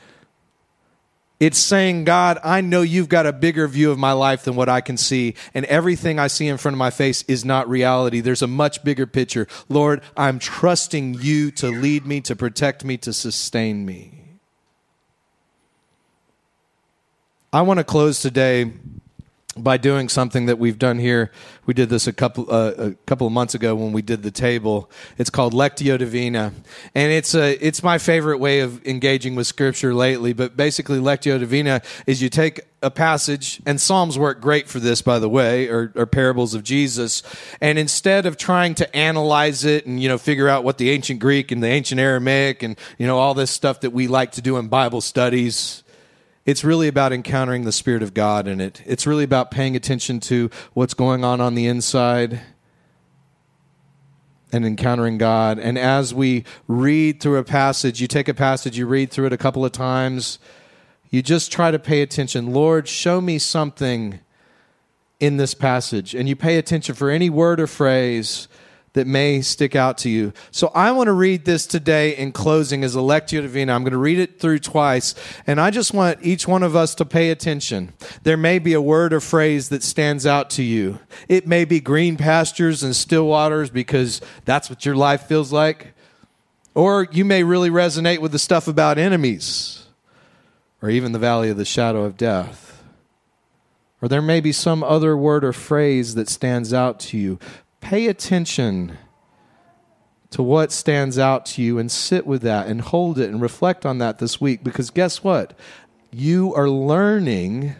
It's 1.39 1.59
saying, 1.59 2.05
God, 2.05 2.39
I 2.43 2.61
know 2.61 2.81
you've 2.81 3.09
got 3.09 3.27
a 3.27 3.33
bigger 3.33 3.67
view 3.67 3.91
of 3.91 3.99
my 3.99 4.11
life 4.11 4.43
than 4.43 4.55
what 4.55 4.69
I 4.69 4.81
can 4.81 4.97
see, 4.97 5.35
and 5.53 5.65
everything 5.65 6.17
I 6.17 6.27
see 6.27 6.47
in 6.47 6.57
front 6.57 6.73
of 6.73 6.79
my 6.79 6.89
face 6.89 7.23
is 7.27 7.45
not 7.45 7.69
reality. 7.69 8.21
There's 8.21 8.41
a 8.41 8.47
much 8.47 8.83
bigger 8.83 9.05
picture. 9.05 9.47
Lord, 9.69 10.01
I'm 10.15 10.39
trusting 10.39 11.15
you 11.15 11.51
to 11.51 11.69
lead 11.69 12.07
me, 12.07 12.21
to 12.21 12.35
protect 12.35 12.83
me, 12.83 12.97
to 12.97 13.13
sustain 13.13 13.85
me. 13.85 14.39
I 17.53 17.61
want 17.61 17.77
to 17.77 17.83
close 17.83 18.19
today 18.19 18.73
by 19.57 19.77
doing 19.77 20.09
something 20.09 20.45
that 20.45 20.57
we've 20.57 20.79
done 20.79 20.99
here. 20.99 21.31
We 21.65 21.73
did 21.73 21.89
this 21.89 22.07
a 22.07 22.13
couple 22.13 22.47
uh, 22.49 22.73
a 22.77 22.91
couple 23.05 23.27
of 23.27 23.33
months 23.33 23.55
ago 23.55 23.75
when 23.75 23.91
we 23.91 24.01
did 24.01 24.23
the 24.23 24.31
table. 24.31 24.89
It's 25.17 25.29
called 25.29 25.53
Lectio 25.53 25.97
Divina, 25.97 26.53
and 26.95 27.11
it's 27.11 27.35
a 27.35 27.53
it's 27.65 27.83
my 27.83 27.97
favorite 27.97 28.37
way 28.37 28.61
of 28.61 28.85
engaging 28.85 29.35
with 29.35 29.47
Scripture 29.47 29.93
lately. 29.93 30.33
But 30.33 30.55
basically, 30.55 30.99
Lectio 30.99 31.39
Divina 31.39 31.81
is 32.05 32.21
you 32.21 32.29
take 32.29 32.61
a 32.81 32.91
passage, 32.91 33.59
and 33.65 33.81
Psalms 33.81 34.19
work 34.19 34.39
great 34.39 34.67
for 34.67 34.79
this, 34.79 35.01
by 35.01 35.17
the 35.17 35.27
way, 35.27 35.67
or, 35.67 35.91
or 35.95 36.05
parables 36.05 36.53
of 36.53 36.63
Jesus. 36.63 37.23
And 37.59 37.79
instead 37.79 38.25
of 38.25 38.37
trying 38.37 38.75
to 38.75 38.95
analyze 38.95 39.65
it 39.65 39.85
and 39.85 40.01
you 40.01 40.07
know 40.07 40.17
figure 40.17 40.47
out 40.47 40.63
what 40.63 40.77
the 40.77 40.91
ancient 40.91 41.19
Greek 41.19 41.51
and 41.51 41.61
the 41.63 41.67
ancient 41.67 41.99
Aramaic 41.99 42.63
and 42.63 42.77
you 42.97 43.07
know 43.07 43.17
all 43.17 43.33
this 43.33 43.51
stuff 43.51 43.81
that 43.81 43.91
we 43.91 44.07
like 44.07 44.33
to 44.33 44.41
do 44.41 44.57
in 44.57 44.67
Bible 44.67 45.01
studies 45.01 45.83
it's 46.47 46.63
really 46.63 46.87
about 46.87 47.11
encountering 47.11 47.65
the 47.65 47.73
Spirit 47.73 48.01
of 48.01 48.13
God 48.13 48.47
in 48.47 48.61
it. 48.61 48.81
It's 48.85 49.05
really 49.05 49.25
about 49.25 49.51
paying 49.51 49.75
attention 49.75 50.21
to 50.21 50.49
what's 50.73 50.93
going 50.93 51.25
on 51.25 51.41
on 51.41 51.55
the 51.55 51.67
inside 51.67 52.39
and 54.53 54.65
encountering 54.65 55.17
God. 55.17 55.59
And 55.59 55.77
as 55.77 56.13
we 56.13 56.45
read 56.65 57.19
through 57.19 57.37
a 57.37 57.43
passage, 57.43 57.99
you 57.99 58.07
take 58.07 58.29
a 58.29 58.33
passage, 58.33 58.77
you 58.77 58.87
read 58.87 59.11
through 59.11 59.25
it 59.25 59.33
a 59.33 59.37
couple 59.37 59.65
of 59.65 59.73
times, 59.73 60.39
you 61.09 61.21
just 61.21 61.51
try 61.51 61.69
to 61.69 61.77
pay 61.77 62.01
attention. 62.01 62.53
Lord, 62.53 62.87
show 62.87 63.19
me 63.19 63.39
something 63.39 64.21
in 65.19 65.35
this 65.35 65.53
passage. 65.53 66.15
And 66.15 66.29
you 66.29 66.37
pay 66.37 66.57
attention 66.57 66.95
for 66.95 67.09
any 67.09 67.29
word 67.29 67.59
or 67.59 67.67
phrase 67.67 68.47
that 68.97 69.05
may 69.05 69.41
stick 69.41 69.75
out 69.75 69.95
to 69.99 70.09
you. 70.09 70.33
So 70.49 70.71
I 70.73 70.91
want 70.91 71.05
to 71.05 71.13
read 71.13 71.45
this 71.45 71.67
today 71.67 72.17
in 72.17 72.31
closing 72.31 72.83
as 72.83 72.95
a 72.95 72.99
Lectio 72.99 73.43
Divina. 73.43 73.71
I'm 73.71 73.83
going 73.83 73.91
to 73.91 73.97
read 73.99 74.17
it 74.17 74.39
through 74.39 74.57
twice, 74.57 75.13
and 75.45 75.61
I 75.61 75.69
just 75.69 75.93
want 75.93 76.17
each 76.23 76.47
one 76.47 76.63
of 76.63 76.75
us 76.75 76.95
to 76.95 77.05
pay 77.05 77.29
attention. 77.29 77.93
There 78.23 78.37
may 78.37 78.57
be 78.57 78.73
a 78.73 78.81
word 78.81 79.13
or 79.13 79.19
phrase 79.19 79.69
that 79.69 79.83
stands 79.83 80.25
out 80.25 80.49
to 80.51 80.63
you. 80.63 80.97
It 81.29 81.45
may 81.45 81.63
be 81.63 81.79
green 81.79 82.17
pastures 82.17 82.81
and 82.81 82.95
still 82.95 83.27
waters 83.27 83.69
because 83.69 84.19
that's 84.45 84.67
what 84.67 84.83
your 84.83 84.95
life 84.95 85.27
feels 85.27 85.53
like. 85.53 85.93
Or 86.73 87.07
you 87.11 87.23
may 87.23 87.43
really 87.43 87.69
resonate 87.69 88.17
with 88.17 88.31
the 88.31 88.39
stuff 88.39 88.67
about 88.67 88.97
enemies 88.97 89.85
or 90.81 90.89
even 90.89 91.11
the 91.11 91.19
valley 91.19 91.51
of 91.51 91.57
the 91.57 91.65
shadow 91.65 92.03
of 92.03 92.17
death. 92.17 92.81
Or 94.01 94.07
there 94.07 94.23
may 94.23 94.41
be 94.41 94.51
some 94.51 94.83
other 94.83 95.15
word 95.15 95.43
or 95.43 95.53
phrase 95.53 96.15
that 96.15 96.29
stands 96.29 96.73
out 96.73 96.99
to 97.01 97.17
you. 97.17 97.37
Pay 97.81 98.07
attention 98.07 98.97
to 100.29 100.43
what 100.43 100.71
stands 100.71 101.17
out 101.17 101.45
to 101.45 101.61
you 101.61 101.79
and 101.79 101.91
sit 101.91 102.27
with 102.27 102.41
that 102.41 102.67
and 102.67 102.81
hold 102.81 103.17
it 103.17 103.29
and 103.29 103.41
reflect 103.41 103.85
on 103.85 103.97
that 103.99 104.19
this 104.19 104.41
week 104.41 104.63
because 104.63 104.89
guess 104.89 105.23
what? 105.23 105.57
You 106.11 106.53
are 106.55 106.69
learning 106.69 107.75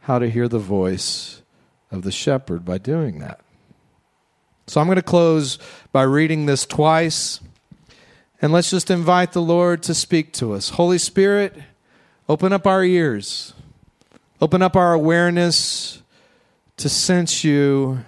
how 0.00 0.18
to 0.18 0.28
hear 0.28 0.48
the 0.48 0.58
voice 0.58 1.42
of 1.90 2.02
the 2.02 2.12
shepherd 2.12 2.64
by 2.64 2.78
doing 2.78 3.18
that. 3.20 3.40
So 4.66 4.80
I'm 4.80 4.86
going 4.86 4.96
to 4.96 5.02
close 5.02 5.58
by 5.92 6.02
reading 6.02 6.46
this 6.46 6.66
twice. 6.66 7.40
And 8.42 8.52
let's 8.52 8.70
just 8.70 8.90
invite 8.90 9.32
the 9.32 9.42
Lord 9.42 9.82
to 9.84 9.94
speak 9.94 10.32
to 10.34 10.52
us. 10.52 10.70
Holy 10.70 10.98
Spirit, 10.98 11.54
open 12.28 12.52
up 12.52 12.66
our 12.66 12.84
ears, 12.84 13.54
open 14.40 14.60
up 14.60 14.76
our 14.76 14.92
awareness 14.92 16.02
to 16.76 16.88
sense 16.88 17.44
you 17.44 18.04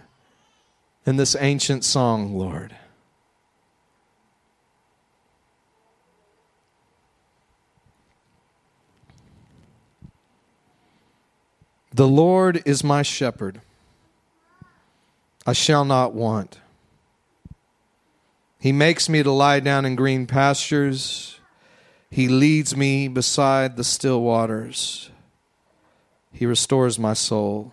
in 1.09 1.16
this 1.16 1.35
ancient 1.40 1.85
song, 1.85 2.35
Lord. 2.37 2.77
The 11.94 12.07
Lord 12.07 12.61
is 12.66 12.85
my 12.85 13.01
shepherd. 13.01 13.62
I 15.47 15.55
shall 15.55 15.87
not 15.87 16.12
want. 16.12 16.61
He 18.59 18.71
makes 18.71 19.09
me 19.09 19.23
to 19.23 19.33
lie 19.33 19.61
down 19.61 19.87
in 19.87 19.97
green 19.97 20.27
pastures. 20.27 21.40
He 22.11 22.29
leads 22.29 22.77
me 22.77 23.09
beside 23.09 23.79
the 23.79 23.85
still 23.85 24.21
waters. 24.21 25.09
He 26.33 26.44
restores 26.44 26.99
my 26.99 27.14
soul. 27.14 27.73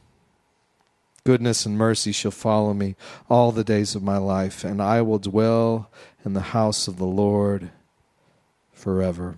Goodness 1.23 1.67
and 1.67 1.77
mercy 1.77 2.11
shall 2.11 2.31
follow 2.31 2.73
me 2.73 2.95
all 3.29 3.51
the 3.51 3.63
days 3.63 3.93
of 3.93 4.01
my 4.01 4.17
life, 4.17 4.63
and 4.63 4.81
I 4.81 5.03
will 5.03 5.19
dwell 5.19 5.91
in 6.25 6.33
the 6.33 6.41
house 6.41 6.87
of 6.87 6.97
the 6.97 7.05
Lord 7.05 7.69
forever. 8.73 9.35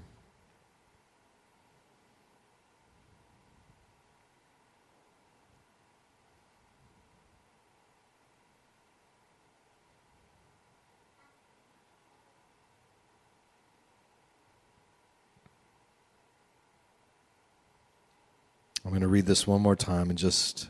I'm 18.86 18.92
going 18.92 19.02
to 19.02 19.08
read 19.08 19.26
this 19.26 19.46
one 19.46 19.62
more 19.62 19.76
time 19.76 20.10
and 20.10 20.18
just 20.18 20.70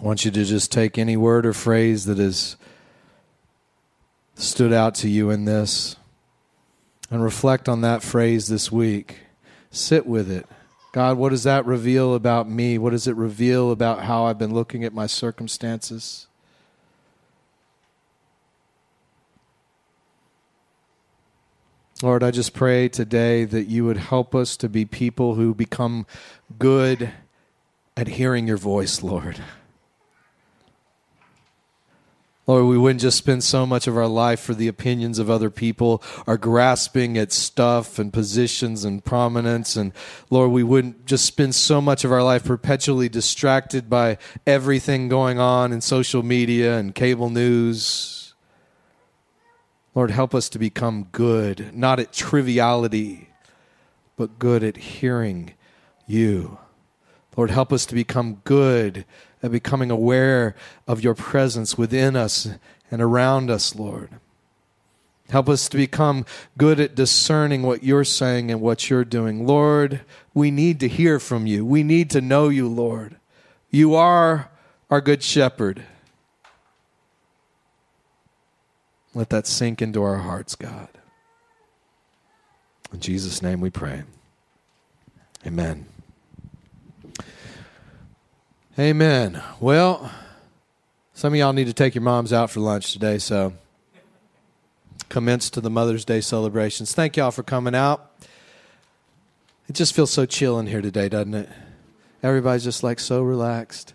I 0.00 0.04
want 0.04 0.24
you 0.24 0.30
to 0.30 0.44
just 0.44 0.70
take 0.70 0.96
any 0.96 1.16
word 1.16 1.44
or 1.44 1.52
phrase 1.52 2.04
that 2.04 2.18
has 2.18 2.56
stood 4.34 4.72
out 4.72 4.94
to 4.96 5.08
you 5.08 5.30
in 5.30 5.44
this 5.44 5.96
and 7.10 7.22
reflect 7.22 7.68
on 7.68 7.80
that 7.80 8.02
phrase 8.02 8.46
this 8.46 8.70
week. 8.70 9.20
Sit 9.70 10.06
with 10.06 10.30
it. 10.30 10.46
God, 10.92 11.18
what 11.18 11.30
does 11.30 11.42
that 11.42 11.66
reveal 11.66 12.14
about 12.14 12.48
me? 12.48 12.78
What 12.78 12.90
does 12.90 13.06
it 13.08 13.16
reveal 13.16 13.70
about 13.72 14.04
how 14.04 14.24
I've 14.24 14.38
been 14.38 14.54
looking 14.54 14.84
at 14.84 14.94
my 14.94 15.06
circumstances? 15.06 16.26
Lord, 22.00 22.22
I 22.22 22.30
just 22.30 22.54
pray 22.54 22.88
today 22.88 23.44
that 23.44 23.66
you 23.66 23.84
would 23.84 23.96
help 23.96 24.32
us 24.32 24.56
to 24.58 24.68
be 24.68 24.84
people 24.84 25.34
who 25.34 25.52
become 25.52 26.06
good 26.56 27.10
at 27.96 28.06
hearing 28.06 28.46
your 28.46 28.56
voice, 28.56 29.02
Lord. 29.02 29.40
Lord, 32.48 32.64
we 32.64 32.78
wouldn't 32.78 33.02
just 33.02 33.18
spend 33.18 33.44
so 33.44 33.66
much 33.66 33.86
of 33.86 33.94
our 33.98 34.06
life 34.06 34.40
for 34.40 34.54
the 34.54 34.68
opinions 34.68 35.18
of 35.18 35.28
other 35.28 35.50
people 35.50 36.02
or 36.26 36.38
grasping 36.38 37.18
at 37.18 37.30
stuff 37.30 37.98
and 37.98 38.10
positions 38.10 38.86
and 38.86 39.04
prominence. 39.04 39.76
And 39.76 39.92
Lord, 40.30 40.50
we 40.50 40.62
wouldn't 40.62 41.04
just 41.04 41.26
spend 41.26 41.54
so 41.54 41.82
much 41.82 42.04
of 42.04 42.10
our 42.10 42.22
life 42.22 42.44
perpetually 42.44 43.10
distracted 43.10 43.90
by 43.90 44.16
everything 44.46 45.08
going 45.08 45.38
on 45.38 45.74
in 45.74 45.82
social 45.82 46.22
media 46.22 46.78
and 46.78 46.94
cable 46.94 47.28
news. 47.28 48.32
Lord, 49.94 50.10
help 50.10 50.34
us 50.34 50.48
to 50.48 50.58
become 50.58 51.08
good, 51.12 51.74
not 51.74 52.00
at 52.00 52.14
triviality, 52.14 53.28
but 54.16 54.38
good 54.38 54.64
at 54.64 54.78
hearing 54.78 55.52
you. 56.06 56.56
Lord, 57.36 57.50
help 57.50 57.74
us 57.74 57.84
to 57.86 57.94
become 57.94 58.40
good 58.44 59.04
at 59.42 59.50
becoming 59.50 59.90
aware 59.90 60.54
of 60.86 61.02
your 61.02 61.14
presence 61.14 61.78
within 61.78 62.16
us 62.16 62.48
and 62.90 63.02
around 63.02 63.50
us, 63.50 63.74
Lord. 63.74 64.10
Help 65.30 65.48
us 65.48 65.68
to 65.68 65.76
become 65.76 66.24
good 66.56 66.80
at 66.80 66.94
discerning 66.94 67.62
what 67.62 67.82
you're 67.82 68.04
saying 68.04 68.50
and 68.50 68.60
what 68.60 68.88
you're 68.88 69.04
doing. 69.04 69.46
Lord, 69.46 70.00
we 70.32 70.50
need 70.50 70.80
to 70.80 70.88
hear 70.88 71.18
from 71.18 71.46
you. 71.46 71.66
We 71.66 71.82
need 71.82 72.08
to 72.10 72.20
know 72.20 72.48
you, 72.48 72.66
Lord. 72.66 73.16
You 73.70 73.94
are 73.94 74.50
our 74.90 75.02
good 75.02 75.22
shepherd. 75.22 75.82
Let 79.14 79.28
that 79.30 79.46
sink 79.46 79.82
into 79.82 80.02
our 80.02 80.18
hearts, 80.18 80.54
God. 80.54 80.88
In 82.92 83.00
Jesus' 83.00 83.42
name 83.42 83.60
we 83.60 83.68
pray. 83.68 84.04
Amen. 85.46 85.86
Amen. 88.78 89.42
Well, 89.58 90.08
some 91.12 91.32
of 91.32 91.38
y'all 91.38 91.52
need 91.52 91.66
to 91.66 91.72
take 91.72 91.96
your 91.96 92.02
moms 92.02 92.32
out 92.32 92.48
for 92.48 92.60
lunch 92.60 92.92
today, 92.92 93.18
so 93.18 93.54
commence 95.08 95.50
to 95.50 95.60
the 95.60 95.68
Mother's 95.68 96.04
Day 96.04 96.20
celebrations. 96.20 96.94
Thank 96.94 97.16
y'all 97.16 97.32
for 97.32 97.42
coming 97.42 97.74
out. 97.74 98.12
It 99.68 99.72
just 99.72 99.96
feels 99.96 100.12
so 100.12 100.26
chill 100.26 100.60
in 100.60 100.68
here 100.68 100.80
today, 100.80 101.08
doesn't 101.08 101.34
it? 101.34 101.48
Everybody's 102.22 102.62
just 102.62 102.84
like 102.84 103.00
so 103.00 103.20
relaxed. 103.20 103.94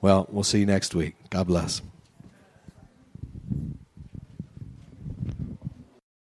Well, 0.00 0.26
we'll 0.30 0.42
see 0.42 0.60
you 0.60 0.66
next 0.66 0.94
week. 0.94 1.16
God 1.28 1.48
bless. 1.48 1.82